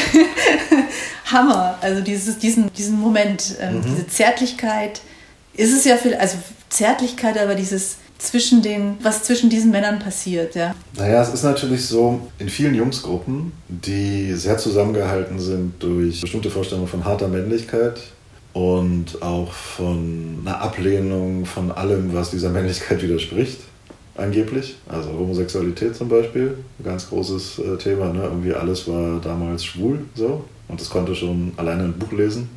[1.32, 1.78] Hammer.
[1.80, 3.82] Also dieses, diesen, diesen Moment, ähm, mhm.
[3.82, 5.00] diese Zärtlichkeit,
[5.54, 6.36] ist es ja viel, also
[6.68, 10.74] Zärtlichkeit, aber dieses, zwischen den, was zwischen diesen Männern passiert, ja.
[10.96, 16.88] Naja, es ist natürlich so, in vielen Jungsgruppen, die sehr zusammengehalten sind durch bestimmte Vorstellungen
[16.88, 18.00] von harter Männlichkeit
[18.56, 23.60] und auch von einer Ablehnung von allem, was dieser Männlichkeit widerspricht,
[24.14, 24.76] angeblich.
[24.88, 28.14] Also Homosexualität zum Beispiel, ein ganz großes äh, Thema.
[28.14, 28.22] Ne?
[28.22, 30.42] Irgendwie alles war damals schwul, so.
[30.68, 32.48] Und das konnte schon alleine ein Buch lesen,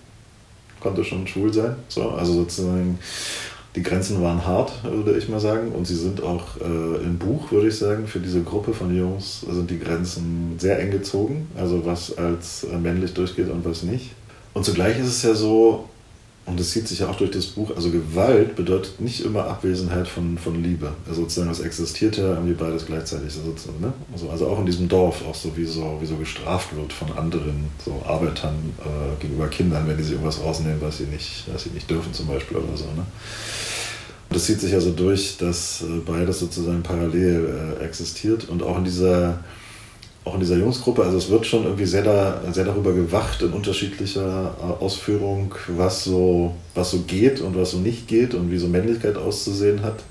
[0.79, 1.75] konnte schon schwul sein.
[1.89, 2.11] So.
[2.11, 2.97] Also sozusagen
[3.75, 5.73] die Grenzen waren hart, würde ich mal sagen.
[5.73, 9.41] Und sie sind auch äh, im Buch, würde ich sagen, für diese Gruppe von Jungs
[9.41, 11.49] sind die Grenzen sehr eng gezogen.
[11.57, 14.11] Also was als äh, männlich durchgeht und was nicht.
[14.53, 15.88] Und zugleich ist es ja so,
[16.49, 20.07] und das zieht sich ja auch durch das Buch, also Gewalt bedeutet nicht immer Abwesenheit
[20.07, 20.93] von, von Liebe.
[21.07, 23.31] Also sozusagen, es existiert ja irgendwie beides gleichzeitig.
[23.33, 23.93] Sozusagen, ne?
[24.11, 27.11] also, also auch in diesem Dorf, auch so wie so, wie so gestraft wird von
[27.17, 31.63] anderen so Arbeitern äh, gegenüber Kindern, wenn die sich irgendwas rausnehmen, was sie nicht, was
[31.63, 32.85] sie nicht dürfen zum Beispiel oder so.
[32.85, 33.05] Ne?
[34.31, 38.85] Das zieht sich also durch, dass äh, beides sozusagen parallel äh, existiert und auch in
[38.85, 39.43] dieser
[40.25, 43.51] auch in dieser Jungsgruppe, also es wird schon irgendwie sehr, da, sehr darüber gewacht in
[43.53, 48.57] unterschiedlicher äh, Ausführung, was so, was so geht und was so nicht geht und wie
[48.57, 50.03] so Männlichkeit auszusehen hat.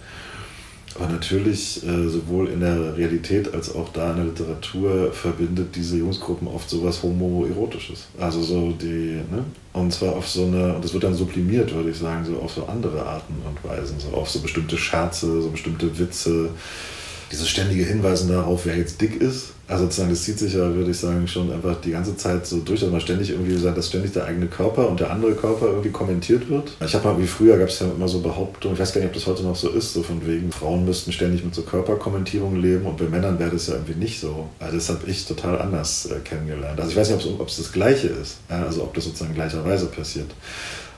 [0.95, 5.99] Aber natürlich, äh, sowohl in der Realität als auch da in der Literatur verbindet diese
[5.99, 8.09] Jungsgruppen oft sowas Homoerotisches.
[8.19, 9.45] Also so die, ne?
[9.75, 12.53] Und zwar auf so eine, und das wird dann sublimiert, würde ich sagen, so auf
[12.53, 16.51] so andere Arten und Weisen, so auf so bestimmte Scherze, so bestimmte Witze,
[17.31, 19.53] dieses ständige Hinweisen darauf, wer jetzt dick ist.
[19.67, 22.61] Also sozusagen, das zieht sich ja, würde ich sagen, schon einfach die ganze Zeit so
[22.61, 25.67] durch, dass man ständig irgendwie sagt, dass ständig der eigene Körper und der andere Körper
[25.67, 26.73] irgendwie kommentiert wird.
[26.81, 29.09] Ich habe mal, wie früher gab es ja immer so Behauptungen, ich weiß gar nicht,
[29.09, 32.57] ob das heute noch so ist, so von wegen, Frauen müssten ständig mit so Körperkommentierung
[32.57, 34.49] leben und bei Männern wäre das ja irgendwie nicht so.
[34.59, 36.81] Also das habe ich total anders äh, kennengelernt.
[36.81, 40.31] Also ich weiß nicht, ob es das Gleiche ist, also ob das sozusagen gleicherweise passiert.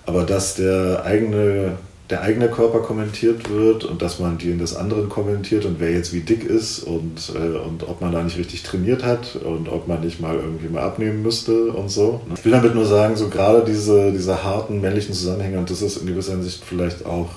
[0.06, 1.76] Aber dass der eigene
[2.10, 6.12] der eigene Körper kommentiert wird und dass man den des anderen kommentiert und wer jetzt
[6.12, 9.86] wie dick ist und, äh, und ob man da nicht richtig trainiert hat und ob
[9.86, 12.20] man nicht mal irgendwie mal abnehmen müsste und so.
[12.34, 15.98] Ich will damit nur sagen, so gerade diese, diese harten männlichen Zusammenhänge, und das ist
[15.98, 17.30] in gewisser Hinsicht vielleicht auch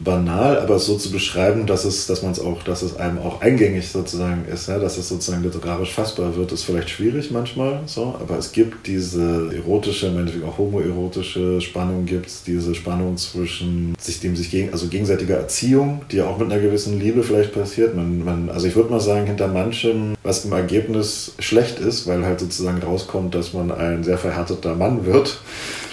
[0.00, 3.40] banal, aber so zu beschreiben, dass es, dass man es auch, dass es einem auch
[3.40, 8.14] eingängig sozusagen ist, ja, dass es sozusagen literarisch fassbar wird, ist vielleicht schwierig manchmal, so,
[8.20, 14.20] aber es gibt diese erotische, meinetwegen auch homoerotische Spannung gibt es, diese Spannung zwischen sich
[14.20, 17.94] dem sich gegen, also gegenseitiger Erziehung, die ja auch mit einer gewissen Liebe vielleicht passiert.
[17.94, 22.24] Man, man, also ich würde mal sagen, hinter manchem, was im Ergebnis schlecht ist, weil
[22.24, 25.38] halt sozusagen rauskommt, dass man ein sehr verhärteter Mann wird,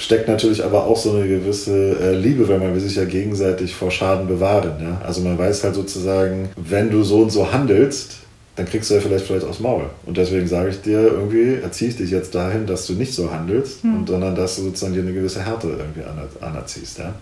[0.01, 3.75] steckt natürlich aber auch so eine gewisse äh, Liebe, weil man will sich ja gegenseitig
[3.75, 4.73] vor Schaden bewahren.
[4.81, 5.01] Ja?
[5.05, 8.17] Also man weiß halt sozusagen, wenn du so und so handelst,
[8.55, 9.83] dann kriegst du ja vielleicht vielleicht aufs Maul.
[10.05, 13.31] Und deswegen sage ich dir irgendwie, erziehe ich dich jetzt dahin, dass du nicht so
[13.31, 13.99] handelst, hm.
[13.99, 16.01] und, sondern dass du sozusagen dir eine gewisse Härte irgendwie
[16.41, 16.97] anerziehst.
[16.97, 17.13] Ja?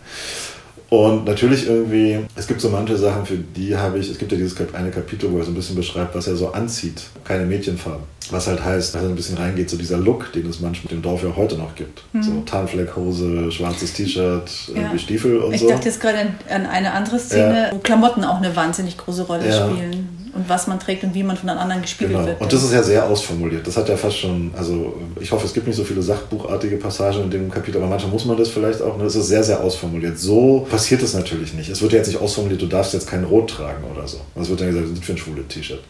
[0.89, 4.37] Und natürlich irgendwie, es gibt so manche Sachen, für die habe ich, es gibt ja
[4.37, 7.03] dieses eine Kapitel, wo er so ein bisschen beschreibt, was er so anzieht.
[7.23, 8.03] Keine Mädchenfarben.
[8.31, 11.01] Was halt heißt, dass er ein bisschen reingeht, so dieser Look, den es manchmal im
[11.01, 12.03] Dorf ja heute noch gibt.
[12.13, 12.23] Mhm.
[12.23, 14.97] So Tarnfleckhose, schwarzes T-Shirt, ja.
[14.97, 15.67] Stiefel und ich so.
[15.67, 16.19] Ich dachte jetzt gerade
[16.49, 17.71] an eine andere Szene, ja.
[17.71, 19.69] wo Klamotten auch eine wahnsinnig große Rolle ja.
[19.69, 22.27] spielen und was man trägt und wie man von den anderen gespiegelt genau.
[22.27, 22.41] wird.
[22.41, 23.65] Und das ist ja sehr ausformuliert.
[23.65, 27.23] Das hat ja fast schon, also ich hoffe, es gibt nicht so viele sachbuchartige Passagen
[27.23, 28.97] in dem Kapitel, aber manchmal muss man das vielleicht auch.
[28.99, 30.19] Das ist sehr, sehr ausformuliert.
[30.19, 31.69] So passiert es natürlich nicht.
[31.69, 34.19] Es wird ja jetzt nicht ausformuliert, du darfst jetzt kein Rot tragen oder so.
[34.39, 35.81] Es wird dann gesagt, das ist für ein schwules T-Shirt.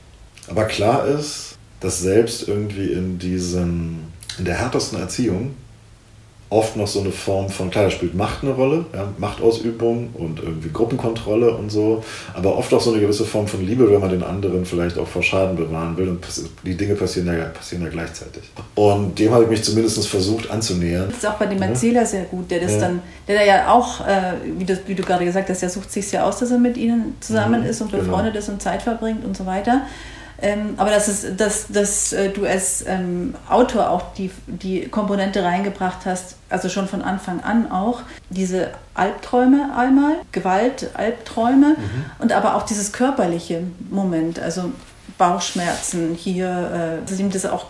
[0.47, 5.51] Aber klar ist, dass selbst irgendwie in diesen, in der härtesten Erziehung
[6.51, 10.39] oft noch so eine Form von, klar, da spielt Macht eine Rolle, ja, Machtausübung und
[10.39, 14.09] irgendwie Gruppenkontrolle und so, aber oft auch so eine gewisse Form von Liebe, wenn man
[14.09, 16.25] den anderen vielleicht auch vor Schaden bewahren will und
[16.65, 18.43] die Dinge passieren ja, passieren ja gleichzeitig.
[18.73, 21.05] Und dem habe ich mich zumindest versucht anzunähern.
[21.09, 22.05] Das ist auch bei dem Erzähler ja.
[22.05, 22.79] sehr gut, der das ja.
[22.79, 25.91] dann, der da ja auch, äh, wie, das, wie du gerade gesagt hast, der sucht
[25.91, 28.43] sich ja aus, dass er mit ihnen zusammen mhm, ist und befreundet genau.
[28.43, 29.83] ist und Zeit verbringt und so weiter.
[30.41, 35.43] Ähm, aber dass, es, dass, dass äh, du als ähm, Autor auch die, die Komponente
[35.43, 42.05] reingebracht hast, also schon von Anfang an auch, diese Albträume einmal, Gewalt, Albträume mhm.
[42.19, 44.71] und aber auch dieses körperliche Moment, also
[45.17, 47.65] Bauchschmerzen hier, äh, dass ihm das auch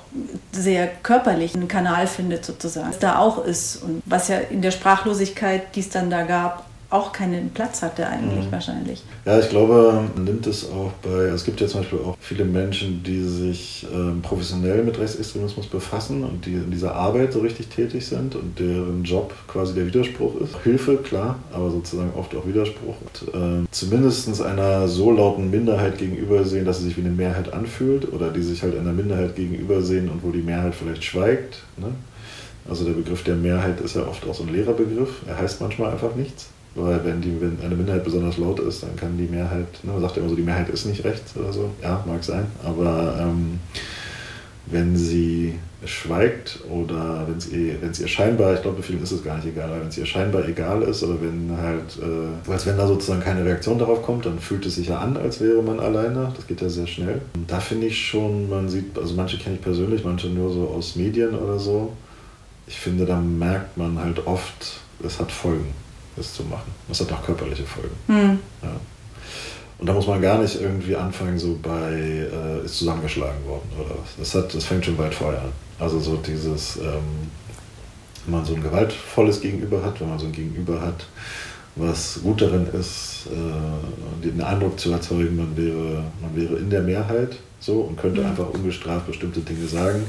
[0.52, 4.72] sehr körperlich einen Kanal findet sozusagen, was da auch ist und was ja in der
[4.72, 8.52] Sprachlosigkeit, die es dann da gab, auch keinen Platz hatte eigentlich mhm.
[8.52, 9.04] wahrscheinlich.
[9.26, 12.46] Ja, ich glaube, man nimmt es auch bei, es gibt ja zum Beispiel auch viele
[12.46, 17.68] Menschen, die sich ähm, professionell mit Rechtsextremismus befassen und die in dieser Arbeit so richtig
[17.68, 20.58] tätig sind und deren Job quasi der Widerspruch ist.
[20.64, 22.96] Hilfe, klar, aber sozusagen oft auch Widerspruch.
[23.02, 28.12] Und, ähm, zumindest einer so lauten Minderheit gegenübersehen, dass sie sich wie eine Mehrheit anfühlt
[28.12, 31.62] oder die sich halt einer Minderheit gegenübersehen und wo die Mehrheit vielleicht schweigt.
[31.78, 31.88] Ne?
[32.68, 35.22] Also der Begriff der Mehrheit ist ja oft auch so ein leerer Begriff.
[35.28, 36.50] Er heißt manchmal einfach nichts
[36.82, 40.02] weil wenn, die, wenn eine Minderheit besonders laut ist, dann kann die Mehrheit, ne, man
[40.02, 43.18] sagt ja immer so, die Mehrheit ist nicht rechts oder so, ja, mag sein, aber
[43.20, 43.60] ähm,
[44.68, 45.56] wenn sie
[45.86, 49.70] schweigt oder wenn es ihr, ihr scheinbar, ich glaube, vielen ist es gar nicht egal,
[49.70, 53.22] aber wenn es ihr scheinbar egal ist oder wenn halt, äh, als wenn da sozusagen
[53.22, 56.32] keine Reaktion darauf kommt, dann fühlt es sich ja an, als wäre man alleine.
[56.36, 57.22] Das geht ja sehr schnell.
[57.34, 60.68] Und da finde ich schon, man sieht, also manche kenne ich persönlich, manche nur so
[60.68, 61.94] aus Medien oder so.
[62.68, 65.74] Ich finde, da merkt man halt oft, es hat Folgen,
[66.20, 66.72] das zu machen.
[66.90, 67.96] Es hat auch körperliche Folgen.
[68.08, 68.40] Mhm.
[68.62, 68.80] Ja.
[69.80, 73.92] Und da muss man gar nicht irgendwie anfangen, so bei, äh, ist zusammengeschlagen worden oder
[73.92, 74.16] was.
[74.18, 75.52] Das, hat, das fängt schon weit vorher an.
[75.80, 77.30] Also so dieses, ähm,
[78.26, 81.06] wenn man so ein gewaltvolles Gegenüber hat, wenn man so ein Gegenüber hat,
[81.78, 86.82] was gut darin ist, äh, den Eindruck zu erzeugen, man wäre, man wäre in der
[86.82, 88.28] Mehrheit so und könnte mhm.
[88.28, 90.04] einfach ungestraft bestimmte Dinge sagen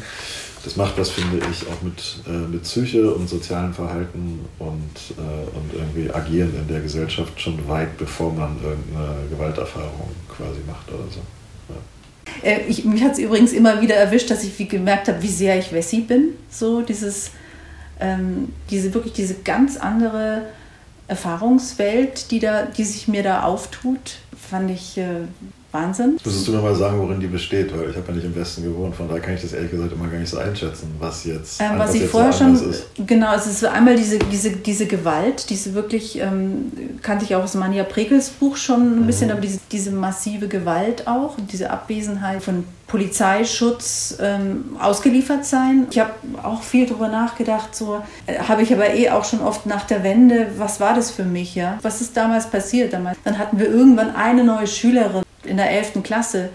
[0.64, 5.56] das macht was, finde ich, auch mit, äh, mit Psyche und sozialem Verhalten und, äh,
[5.56, 11.04] und irgendwie Agieren in der Gesellschaft schon weit bevor man irgendeine Gewalterfahrung quasi macht oder
[11.10, 11.20] so.
[11.72, 12.50] Ja.
[12.50, 15.58] Äh, ich, mich hat es übrigens immer wieder erwischt, dass ich gemerkt habe, wie sehr
[15.58, 16.34] ich Wessi bin.
[16.50, 17.30] So dieses,
[17.98, 20.42] ähm, diese wirklich diese ganz andere
[21.08, 25.22] Erfahrungswelt, die, da, die sich mir da auftut, fand ich äh,
[25.72, 26.12] Wahnsinn.
[26.24, 27.72] Müsstest du mir mal sagen, worin die besteht?
[27.76, 29.92] Weil ich habe ja nicht im Westen gewohnt, von daher kann ich das ehrlich gesagt
[29.92, 32.70] immer gar nicht so einschätzen, was jetzt, ähm, was, was ich jetzt vorher so schon,
[32.70, 32.86] ist.
[33.06, 37.54] Genau, es ist einmal diese, diese, diese Gewalt, diese wirklich, ähm, kannte ich auch aus
[37.54, 39.06] Manja Prekels Buch schon ein mhm.
[39.06, 45.86] bisschen, aber diese, diese massive Gewalt auch diese Abwesenheit von Polizeischutz ähm, ausgeliefert sein.
[45.90, 46.10] Ich habe
[46.42, 50.02] auch viel darüber nachgedacht, so äh, habe ich aber eh auch schon oft nach der
[50.02, 51.78] Wende, was war das für mich, ja?
[51.82, 53.16] Was ist damals passiert damals?
[53.22, 56.02] Dann hatten wir irgendwann eine neue Schülerin in der 11.
[56.02, 56.50] Klasse,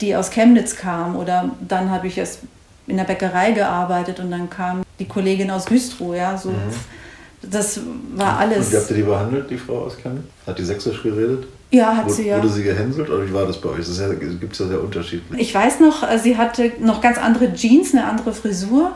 [0.00, 1.16] die aus Chemnitz kam.
[1.16, 2.40] Oder dann habe ich erst
[2.86, 6.14] in der Bäckerei gearbeitet und dann kam die Kollegin aus Güstrow.
[6.14, 6.50] Ja, so.
[6.50, 6.56] Mhm.
[7.42, 7.80] Das
[8.14, 8.66] war alles.
[8.66, 10.24] Und wie habt ihr die behandelt, die Frau aus Chemnitz?
[10.46, 11.46] Hat die sächsisch geredet?
[11.70, 12.36] Ja, hat sie ja.
[12.38, 13.86] Wurde sie gehänselt oder wie war das bei euch?
[13.86, 15.40] Das ja, gibt es ja sehr unterschiedlich.
[15.40, 18.92] Ich weiß noch, äh, sie hatte noch ganz andere Jeans, eine andere Frisur.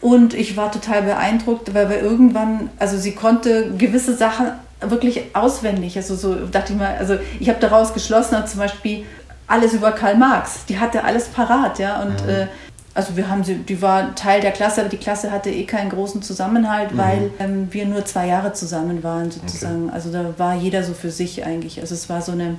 [0.00, 4.46] Und ich war total beeindruckt, weil wir irgendwann, also sie konnte gewisse Sachen
[4.80, 5.96] wirklich auswendig.
[5.96, 9.04] Also so dachte ich mal, also ich habe daraus geschlossen, zum Beispiel
[9.46, 10.66] alles über Karl Marx.
[10.66, 12.02] Die hatte alles parat, ja.
[12.02, 12.28] Und mhm.
[12.28, 12.46] äh,
[12.94, 15.90] also wir haben sie, die war Teil der Klasse, aber die Klasse hatte eh keinen
[15.90, 16.98] großen Zusammenhalt, mhm.
[16.98, 19.86] weil ähm, wir nur zwei Jahre zusammen waren sozusagen.
[19.86, 19.94] Okay.
[19.94, 21.80] Also da war jeder so für sich eigentlich.
[21.80, 22.58] Also es war so eine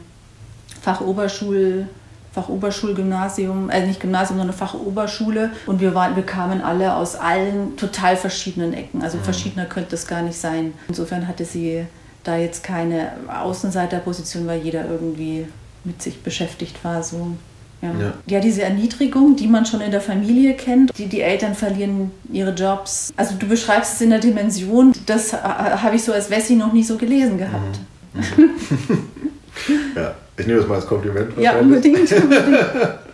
[0.82, 1.88] Fachoberschul
[2.32, 5.52] Fachoberschulgymnasium, also nicht Gymnasium, sondern Fachoberschule.
[5.66, 9.02] Und wir, waren, wir kamen alle aus allen total verschiedenen Ecken.
[9.02, 9.24] Also mhm.
[9.24, 10.74] verschiedener könnte es gar nicht sein.
[10.88, 11.86] Insofern hatte sie
[12.24, 15.48] da jetzt keine Außenseiterposition, weil jeder irgendwie
[15.84, 17.02] mit sich beschäftigt war.
[17.04, 17.32] So.
[17.82, 17.92] Ja.
[18.00, 18.14] ja.
[18.28, 18.40] ja.
[18.40, 23.14] diese Erniedrigung, die man schon in der Familie kennt, die, die Eltern verlieren ihre Jobs.
[23.16, 26.84] Also du beschreibst es in der Dimension, das habe ich so als Wessi noch nie
[26.84, 27.80] so gelesen gehabt.
[28.14, 28.50] Mhm.
[29.96, 31.38] ja, ich nehme das mal als Kompliment.
[31.38, 32.12] Ja, unbedingt.
[32.12, 32.58] unbedingt.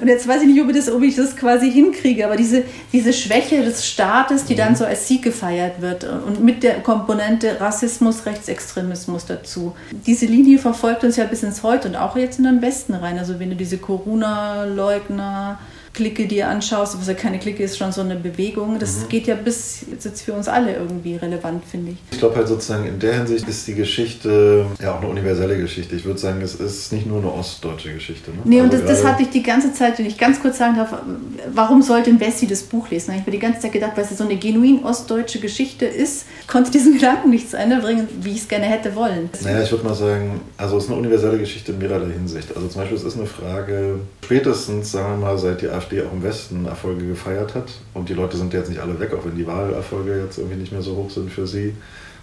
[0.00, 2.64] Und jetzt weiß ich nicht, ob ich das, ob ich das quasi hinkriege, aber diese,
[2.92, 4.76] diese Schwäche des Staates, die dann mhm.
[4.76, 9.74] so als Sieg gefeiert wird und mit der Komponente Rassismus, Rechtsextremismus dazu.
[10.06, 13.18] Diese Linie verfolgt uns ja bis ins Heute und auch jetzt in den Westen rein.
[13.18, 15.58] Also wenn du diese Corona-Leugner,
[15.96, 18.78] Clique dir anschaust, was ja keine Clique ist, schon so eine Bewegung.
[18.78, 19.08] Das mhm.
[19.08, 21.96] geht ja bis jetzt für uns alle irgendwie relevant, finde ich.
[22.10, 25.96] Ich glaube halt sozusagen in der Hinsicht ist die Geschichte ja auch eine universelle Geschichte.
[25.96, 28.30] Ich würde sagen, es ist nicht nur eine ostdeutsche Geschichte.
[28.30, 28.36] Ne?
[28.44, 30.76] Nee, also und das, das, hatte ich die ganze Zeit, wenn ich ganz kurz sagen
[30.76, 30.92] darf,
[31.54, 33.14] warum sollte ein Wessi das Buch lesen?
[33.14, 36.46] Ich habe die ganze Zeit gedacht, weil es so eine genuin ostdeutsche Geschichte ist, ich
[36.46, 39.30] konnte diesen Gedanken nicht zu Ende bringen, wie ich es gerne hätte wollen.
[39.42, 42.54] Naja, ich würde mal sagen, also es ist eine universelle Geschichte in mehrerlei Hinsicht.
[42.54, 46.02] Also zum Beispiel, es ist eine Frage, spätestens, sagen wir mal, seit die AfD AfD
[46.02, 47.70] auch im Westen Erfolge gefeiert hat.
[47.94, 50.72] Und die Leute sind jetzt nicht alle weg, auch wenn die Wahlerfolge jetzt irgendwie nicht
[50.72, 51.74] mehr so hoch sind für sie.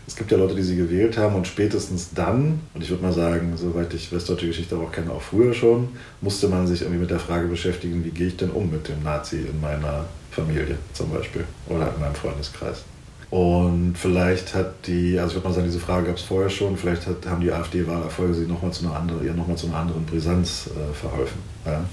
[0.05, 3.14] Es gibt ja Leute, die sie gewählt haben und spätestens dann, und ich würde mal
[3.14, 5.89] sagen, soweit ich westdeutsche Geschichte auch kenne, auch früher schon,
[6.20, 9.01] musste man sich irgendwie mit der Frage beschäftigen, wie gehe ich denn um mit dem
[9.01, 12.84] Nazi in meiner Familie zum Beispiel oder in meinem Freundeskreis.
[13.30, 16.76] Und vielleicht hat die, also ich würde mal sagen, diese Frage gab es vorher schon,
[16.76, 20.05] vielleicht hat, haben die AfD-Wahlerfolge sie nochmal zu einer anderen, ihr nochmal zu einer anderen
[20.05, 21.39] Brisanz äh, verholfen.
[21.66, 21.86] Ja?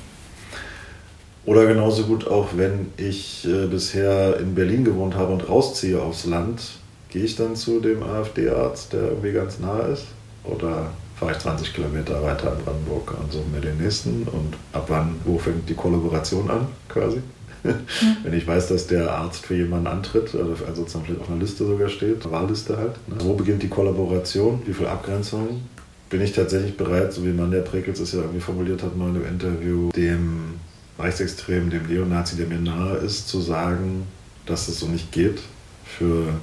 [1.46, 6.26] Oder genauso gut auch, wenn ich äh, bisher in Berlin gewohnt habe und rausziehe aufs
[6.26, 6.60] Land,
[7.08, 10.06] gehe ich dann zu dem AfD-Arzt, der irgendwie ganz nah ist?
[10.44, 14.24] Oder fahre ich 20 Kilometer weiter in Brandenburg und suche mir den nächsten?
[14.24, 17.20] Und ab wann, wo fängt die Kollaboration an, quasi?
[17.62, 17.74] Mhm.
[18.22, 21.40] Wenn ich weiß, dass der Arzt für jemanden antritt, also, also sozusagen vielleicht auf einer
[21.40, 22.92] Liste sogar steht, Wahlliste halt.
[23.08, 23.16] Ne?
[23.20, 24.62] Wo beginnt die Kollaboration?
[24.66, 25.62] Wie viel Abgrenzung?
[26.08, 29.10] Bin ich tatsächlich bereit, so wie man der Prekels es ja irgendwie formuliert hat mal
[29.10, 30.54] in einem Interview, dem
[31.02, 34.06] Rechtsextremen, dem Neonazi, der mir nahe ist, zu sagen,
[34.46, 35.40] dass es so nicht geht
[35.84, 36.34] für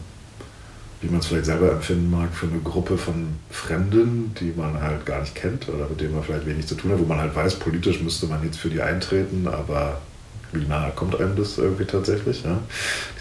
[1.01, 5.05] wie man es vielleicht selber empfinden mag, für eine Gruppe von Fremden, die man halt
[5.05, 7.35] gar nicht kennt oder mit denen man vielleicht wenig zu tun hat, wo man halt
[7.35, 10.01] weiß, politisch müsste man jetzt für die eintreten, aber
[10.53, 12.43] wie nahe kommt einem das irgendwie tatsächlich?
[12.43, 12.57] Ja?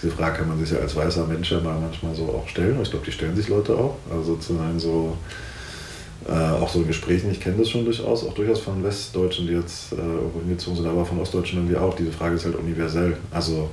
[0.00, 2.80] Diese Frage kann man sich ja als weißer Mensch ja mal manchmal so auch stellen.
[2.80, 3.96] Ich glaube, die stellen sich Leute auch.
[4.10, 5.18] Also sozusagen so,
[6.28, 9.52] äh, auch so in Gesprächen, ich kenne das schon durchaus, auch durchaus von Westdeutschen, die
[9.52, 11.94] jetzt äh, irgendwo hingezogen sind, aber von Ostdeutschen irgendwie auch.
[11.94, 13.16] Diese Frage ist halt universell.
[13.30, 13.70] Also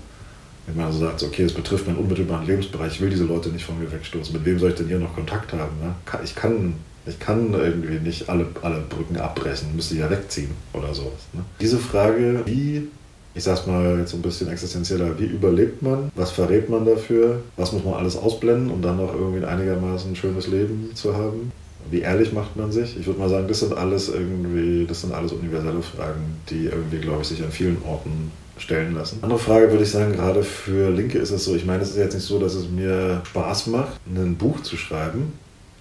[0.68, 3.66] wenn man also sagt, okay, es betrifft meinen unmittelbaren Lebensbereich, ich will diese Leute nicht
[3.66, 5.78] von mir wegstoßen, mit wem soll ich denn hier noch Kontakt haben?
[5.82, 5.96] Ne?
[6.24, 6.76] Ich, kann,
[7.06, 11.28] ich kann irgendwie nicht alle, alle Brücken abbrechen, müsste ja wegziehen oder sowas.
[11.34, 11.44] Ne?
[11.60, 12.88] Diese Frage, wie,
[13.36, 17.42] ich sag's mal jetzt so ein bisschen existenzieller, wie überlebt man, was verrät man dafür,
[17.58, 21.52] was muss man alles ausblenden, um dann noch irgendwie ein einigermaßen schönes Leben zu haben?
[21.92, 22.98] Wie ehrlich macht man sich?
[22.98, 26.98] Ich würde mal sagen, das sind alles irgendwie, das sind alles universelle Fragen, die irgendwie,
[26.98, 29.20] glaube ich, sich an vielen Orten stellen lassen.
[29.22, 31.98] Andere Frage würde ich sagen, gerade für Linke ist es so, ich meine, es ist
[31.98, 35.34] jetzt nicht so, dass es mir Spaß macht, ein Buch zu schreiben,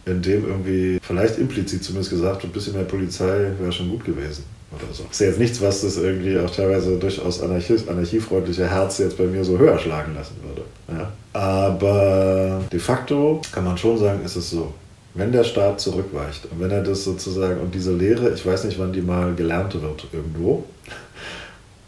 [0.06, 4.04] in dem irgendwie vielleicht implizit zumindest gesagt wird, ein bisschen mehr Polizei wäre schon gut
[4.04, 4.44] gewesen.
[4.74, 5.02] Oder so.
[5.04, 9.24] Das ist jetzt nichts, was das irgendwie auch teilweise durchaus anarchie anarchiefreundliche Herz jetzt bei
[9.24, 10.62] mir so höher schlagen lassen würde.
[10.88, 11.12] Ja.
[11.34, 14.72] Aber de facto kann man schon sagen, ist es so.
[15.14, 18.78] Wenn der Staat zurückweicht und wenn er das sozusagen und diese Lehre, ich weiß nicht,
[18.78, 20.64] wann die mal gelernt wird irgendwo,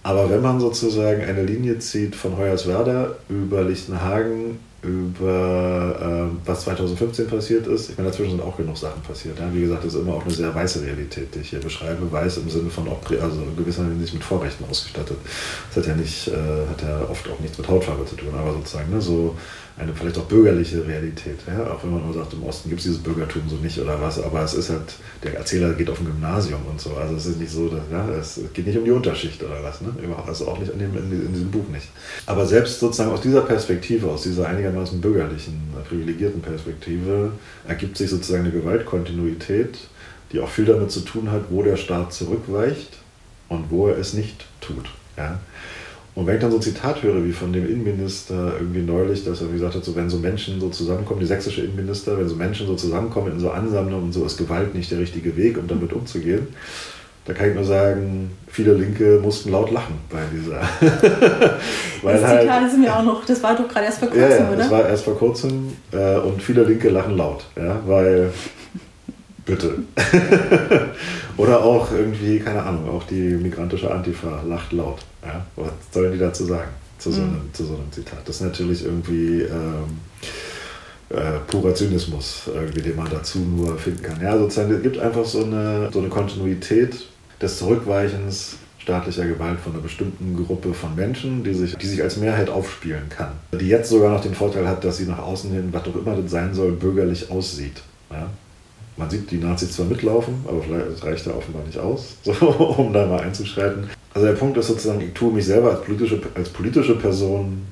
[0.02, 7.26] aber wenn man sozusagen eine Linie zieht von Hoyerswerda über Lichtenhagen, über äh, was 2015
[7.26, 9.38] passiert ist, ich meine, dazwischen sind auch genug Sachen passiert.
[9.38, 9.48] Ja?
[9.50, 12.12] Wie gesagt, das ist immer auch eine sehr weiße Realität, die ich hier beschreibe.
[12.12, 15.16] Weiß im Sinne von, auch, also in gewisser Hinsicht mit Vorrechten ausgestattet.
[15.74, 18.52] Das hat ja, nicht, äh, hat ja oft auch nichts mit Hautfarbe zu tun, aber
[18.52, 19.34] sozusagen ne, so
[19.76, 21.38] eine vielleicht auch bürgerliche Realität.
[21.48, 21.66] Ja?
[21.72, 24.22] Auch wenn man immer sagt, im Osten gibt es dieses Bürgertum so nicht oder was,
[24.22, 24.94] aber es ist halt,
[25.24, 26.94] der Erzähler geht auf ein Gymnasium und so.
[26.94, 29.80] Also es ist nicht so, dass, ja, es geht nicht um die Unterschicht oder was,
[29.80, 29.92] ne?
[30.26, 31.88] also auch nicht in, dem, in, diesem Buch nicht.
[32.26, 37.32] Aber selbst sozusagen aus dieser Perspektive, aus dieser einigermaßen bürgerlichen, privilegierten Perspektive,
[37.66, 39.76] ergibt sich sozusagen eine Gewaltkontinuität,
[40.30, 42.98] die auch viel damit zu tun hat, wo der Staat zurückweicht
[43.48, 44.88] und wo er es nicht tut.
[45.16, 45.40] Ja?
[46.14, 49.40] Und wenn ich dann so ein Zitat höre, wie von dem Innenminister irgendwie neulich, dass
[49.40, 52.68] er gesagt hat, so wenn so Menschen so zusammenkommen, die sächsische Innenminister, wenn so Menschen
[52.68, 55.92] so zusammenkommen in so Ansammlungen und so ist Gewalt nicht der richtige Weg, um damit
[55.92, 56.46] umzugehen,
[57.24, 60.60] da kann ich nur sagen, viele Linke mussten laut lachen bei dieser.
[62.02, 64.30] Weil das Zitat halt, ist mir auch noch, das war doch gerade erst vor kurzem,
[64.30, 64.56] ja, ja, oder?
[64.56, 68.30] Das war erst vor kurzem äh, und viele Linke lachen laut, ja, weil
[69.44, 69.78] Bitte.
[71.36, 75.00] Oder auch irgendwie, keine Ahnung, auch die migrantische Antifa lacht laut.
[75.22, 75.44] Ja?
[75.56, 76.70] Was sollen die dazu sagen?
[76.98, 77.28] Zu so, mhm.
[77.28, 78.20] einem, zu so einem Zitat.
[78.24, 79.98] Das ist natürlich irgendwie ähm,
[81.10, 84.20] äh, purer Zynismus, irgendwie, den man dazu nur finden kann.
[84.22, 86.96] Ja, sozusagen, es gibt einfach so eine, so eine Kontinuität
[87.42, 92.18] des Zurückweichens staatlicher Gewalt von einer bestimmten Gruppe von Menschen, die sich, die sich als
[92.18, 93.32] Mehrheit aufspielen kann.
[93.58, 96.14] Die jetzt sogar noch den Vorteil hat, dass sie nach außen hin, was auch immer
[96.14, 97.82] das sein soll, bürgerlich aussieht.
[98.10, 98.28] Ja?
[98.96, 102.92] Man sieht die Nazis zwar mitlaufen, aber vielleicht reicht ja offenbar nicht aus, so, um
[102.92, 103.88] da mal einzuschreiten.
[104.12, 107.62] Also der Punkt ist sozusagen, ich tue mich selber als politische, als politische Person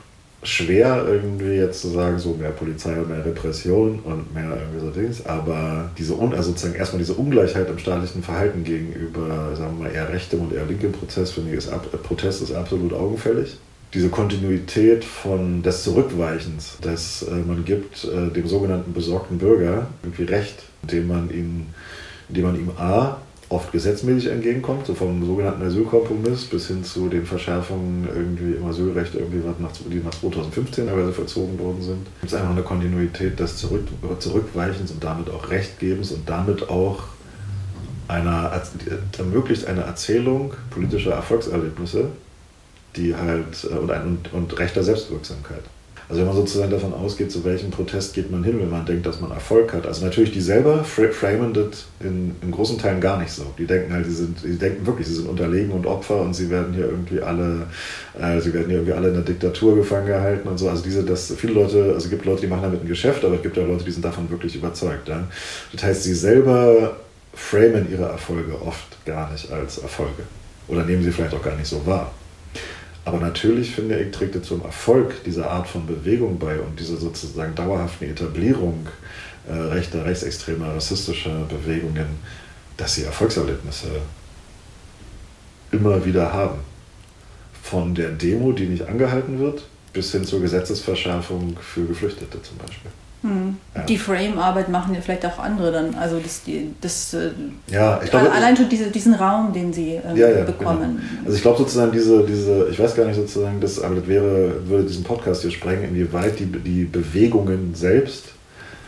[0.44, 4.90] schwer, irgendwie jetzt zu sagen, so mehr Polizei und mehr Repression und mehr irgendwie so
[4.90, 9.94] Dings, aber diese, also sozusagen erstmal diese Ungleichheit im staatlichen Verhalten gegenüber, sagen wir mal,
[9.94, 11.70] eher rechtem und eher linkem Prozess, finde ich, ist,
[12.02, 13.56] Protest ist absolut augenfällig
[13.94, 20.24] diese Kontinuität von des Zurückweichens, dass äh, man gibt äh, dem sogenannten besorgten Bürger irgendwie
[20.24, 21.66] Recht, indem man ihn,
[22.28, 23.18] indem man ihm a
[23.52, 29.14] oft gesetzmäßig entgegenkommt, so vom sogenannten Asylkompromiss bis hin zu den Verschärfungen irgendwie im Asylrecht,
[29.14, 29.40] irgendwie,
[29.90, 32.06] die nach 2015 teilweise verzogen worden sind.
[32.22, 33.86] Es gibt einfach eine Kontinuität des Zurück,
[34.20, 37.04] Zurückweichens und damit auch Rechtgebens und damit auch
[38.08, 38.62] einer,
[39.18, 42.08] ermöglicht eine Erzählung politischer Erfolgserlebnisse,
[42.96, 45.62] die halt äh, und, und, und rechter Selbstwirksamkeit.
[46.08, 49.06] Also wenn man sozusagen davon ausgeht, zu welchem Protest geht man hin, wenn man denkt,
[49.06, 49.86] dass man Erfolg hat.
[49.86, 53.44] Also natürlich die selber framen das in, in großen Teilen gar nicht so.
[53.58, 56.50] Die denken halt, die sind, die denken wirklich, sie sind unterlegen und Opfer und sie
[56.50, 57.66] werden hier irgendwie alle,
[58.20, 60.68] äh, sie werden hier irgendwie alle in der Diktatur gefangen gehalten und so.
[60.68, 63.36] Also diese, dass viele Leute, also es gibt Leute, die machen damit ein Geschäft, aber
[63.36, 65.08] es gibt auch Leute, die sind davon wirklich überzeugt.
[65.08, 65.26] Ja?
[65.72, 66.96] Das heißt, sie selber
[67.34, 70.22] framen ihre Erfolge oft gar nicht als Erfolge.
[70.68, 72.12] Oder nehmen sie vielleicht auch gar nicht so wahr.
[73.04, 76.96] Aber natürlich, finde ich, trägt er zum Erfolg dieser Art von Bewegung bei und dieser
[76.96, 78.86] sozusagen dauerhaften Etablierung
[79.48, 82.06] äh, rechter, rechtsextremer, rassistischer Bewegungen,
[82.76, 83.88] dass sie Erfolgserlebnisse
[85.72, 86.60] immer wieder haben.
[87.62, 92.90] Von der Demo, die nicht angehalten wird, bis hin zur Gesetzesverschärfung für Geflüchtete zum Beispiel.
[93.22, 93.56] Hm.
[93.74, 93.82] Ja.
[93.84, 95.94] Die Frame-Arbeit machen ja vielleicht auch andere dann.
[95.94, 96.42] Also das,
[96.80, 97.30] das äh,
[97.68, 101.00] ja, ich glaube, allein schon diese, diesen Raum, den sie äh, ja, ja, bekommen.
[101.00, 101.24] Genau.
[101.24, 104.66] Also ich glaube sozusagen diese, diese, ich weiß gar nicht sozusagen, das, aber das wäre,
[104.66, 108.32] würde diesen Podcast hier sprengen, inwieweit die, die Bewegungen selbst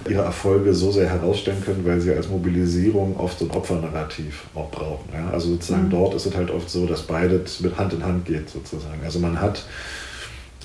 [0.09, 4.71] ihre Erfolge so sehr herausstellen können, weil sie als Mobilisierung oft so ein Opfernarrativ auch
[4.71, 5.09] brauchen.
[5.13, 5.31] Ja?
[5.33, 5.91] Also sozusagen mhm.
[5.91, 9.01] dort ist es halt oft so, dass beides mit Hand in Hand geht sozusagen.
[9.05, 9.65] Also man hat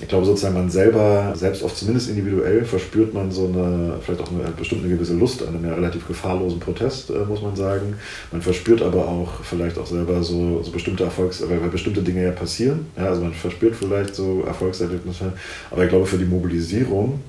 [0.00, 4.30] ich glaube sozusagen man selber, selbst oft zumindest individuell, verspürt man so eine, vielleicht auch
[4.30, 7.94] eine bestimmt eine gewisse Lust an einem relativ gefahrlosen Protest, äh, muss man sagen.
[8.32, 12.24] Man verspürt aber auch vielleicht auch selber so, so bestimmte Erfolgs, weil, weil bestimmte Dinge
[12.24, 12.86] ja passieren.
[12.96, 15.32] Ja, also man verspürt vielleicht so Erfolgserlebnisse.
[15.70, 17.20] Aber ich glaube, für die Mobilisierung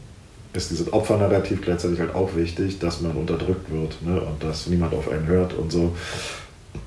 [0.53, 4.93] ist dieses Opfernarrativ gleichzeitig halt auch wichtig, dass man unterdrückt wird ne, und dass niemand
[4.93, 5.95] auf einen hört und so.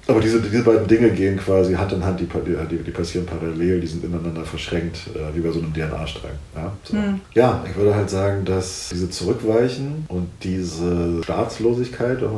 [0.07, 3.80] Aber diese, diese beiden Dinge gehen quasi Hand in Hand, die, die, die passieren parallel,
[3.80, 6.32] die sind ineinander verschränkt, äh, wie bei so einem DNA-Strang.
[6.55, 6.72] Ja?
[6.82, 6.97] So.
[6.97, 7.20] Mhm.
[7.32, 12.28] ja, ich würde halt sagen, dass diese Zurückweichen und diese Staatslosigkeit, ne,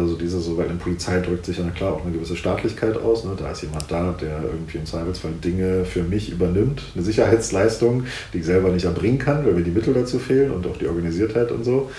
[0.00, 3.24] also diese, so, weil in Polizei drückt sich ja klar auch eine gewisse Staatlichkeit aus.
[3.24, 3.32] Ne?
[3.38, 8.38] Da ist jemand da, der irgendwie im Zweifelsfall Dinge für mich übernimmt, eine Sicherheitsleistung, die
[8.38, 11.52] ich selber nicht erbringen kann, weil mir die Mittel dazu fehlen und auch die Organisiertheit
[11.52, 11.90] und so.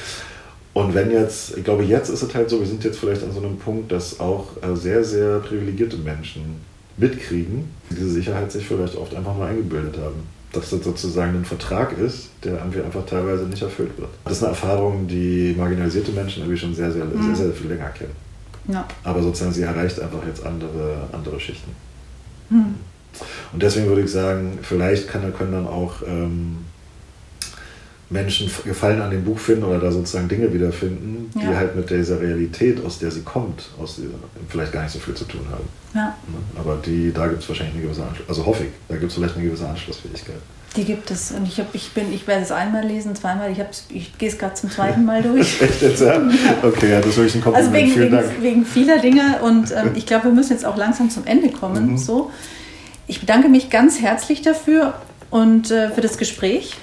[0.73, 3.31] Und wenn jetzt, ich glaube, jetzt ist es halt so, wir sind jetzt vielleicht an
[3.31, 6.61] so einem Punkt, dass auch äh, sehr, sehr privilegierte Menschen
[6.97, 10.27] mitkriegen, diese Sicherheit sich vielleicht oft einfach mal eingebildet haben.
[10.51, 14.09] Dass das sozusagen ein Vertrag ist, der irgendwie einfach teilweise nicht erfüllt wird.
[14.23, 17.35] Das ist eine Erfahrung, die marginalisierte Menschen irgendwie schon sehr, sehr, mhm.
[17.35, 18.15] sehr, sehr viel länger kennen.
[18.67, 18.87] Ja.
[19.03, 21.71] Aber sozusagen sie erreicht einfach jetzt andere, andere Schichten.
[22.49, 22.75] Mhm.
[23.51, 26.57] Und deswegen würde ich sagen, vielleicht kann, können dann auch ähm,
[28.13, 31.55] Menschen Gefallen an dem Buch finden oder da sozusagen Dinge wiederfinden, die ja.
[31.55, 34.09] halt mit dieser Realität, aus der sie kommt, aus dieser,
[34.47, 35.67] vielleicht gar nicht so viel zu tun haben.
[35.93, 36.15] Ja.
[36.27, 36.37] Ne?
[36.57, 39.17] Aber die, da gibt es wahrscheinlich eine gewisse Anschluss, also hoffe ich, da gibt es
[39.17, 40.37] vielleicht eine gewisse Anschlussfähigkeit.
[40.75, 41.31] Die gibt es.
[41.31, 43.51] Und ich, hab, ich, bin, ich werde es einmal lesen, zweimal.
[43.51, 43.59] Ich,
[43.89, 45.61] ich gehe es gerade zum zweiten Mal durch.
[45.61, 46.19] Echt jetzt, ja?
[46.63, 47.73] Okay, ja, das ist wirklich ein Kompliment.
[47.73, 48.41] Also wegen, Vielen wegen, Dank.
[48.41, 49.39] wegen vieler Dinge.
[49.43, 51.91] Und ähm, ich glaube, wir müssen jetzt auch langsam zum Ende kommen.
[51.91, 51.97] Mhm.
[51.97, 52.31] So.
[53.05, 54.95] Ich bedanke mich ganz herzlich dafür
[55.29, 56.75] und äh, für das Gespräch.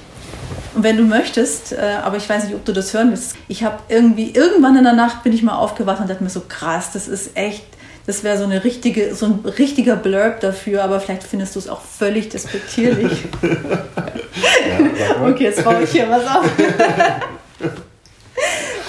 [0.75, 3.65] Und wenn du möchtest, äh, aber ich weiß nicht, ob du das hören willst, ich
[3.65, 6.93] habe irgendwie, irgendwann in der Nacht bin ich mal aufgewacht und dachte mir so, krass,
[6.93, 7.65] das ist echt,
[8.07, 11.69] das wäre so eine richtige, so ein richtiger Blurb dafür, aber vielleicht findest du es
[11.69, 13.25] auch völlig despektierlich.
[13.43, 16.51] ja, okay, jetzt baue ich hier was auf.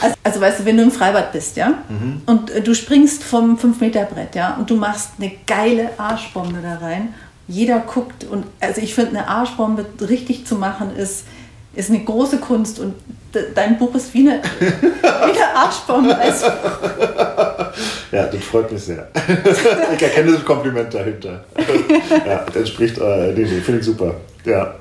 [0.03, 2.21] Also, also, weißt du, wenn du im Freibad bist, ja, mhm.
[2.25, 7.13] und äh, du springst vom 5-Meter-Brett, ja, und du machst eine geile Arschbombe da rein,
[7.47, 11.25] jeder guckt und also ich finde, eine Arschbombe richtig zu machen ist,
[11.73, 12.95] ist eine große Kunst und
[13.55, 16.17] dein Buch ist wie eine, wie eine Arschbombe.
[16.17, 16.47] Also.
[18.11, 19.07] Ja, das freut mich sehr.
[19.95, 21.45] Ich erkenne das Kompliment dahinter.
[22.25, 24.15] Ja, das entspricht, äh, nee, nee, finde ich super.
[24.43, 24.75] Ja.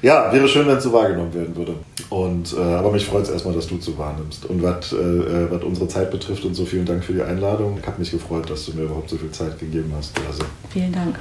[0.00, 1.74] Ja, wäre schön, wenn es so wahrgenommen werden würde.
[2.08, 4.46] Und, äh, aber mich freut es erstmal, dass du zu wahrnimmst.
[4.46, 7.76] Und was, äh, äh, unsere Zeit betrifft und so, vielen Dank für die Einladung.
[7.78, 10.12] Ich habe mich gefreut, dass du mir überhaupt so viel Zeit gegeben hast.
[10.26, 10.44] Also.
[10.70, 11.16] Vielen Dank.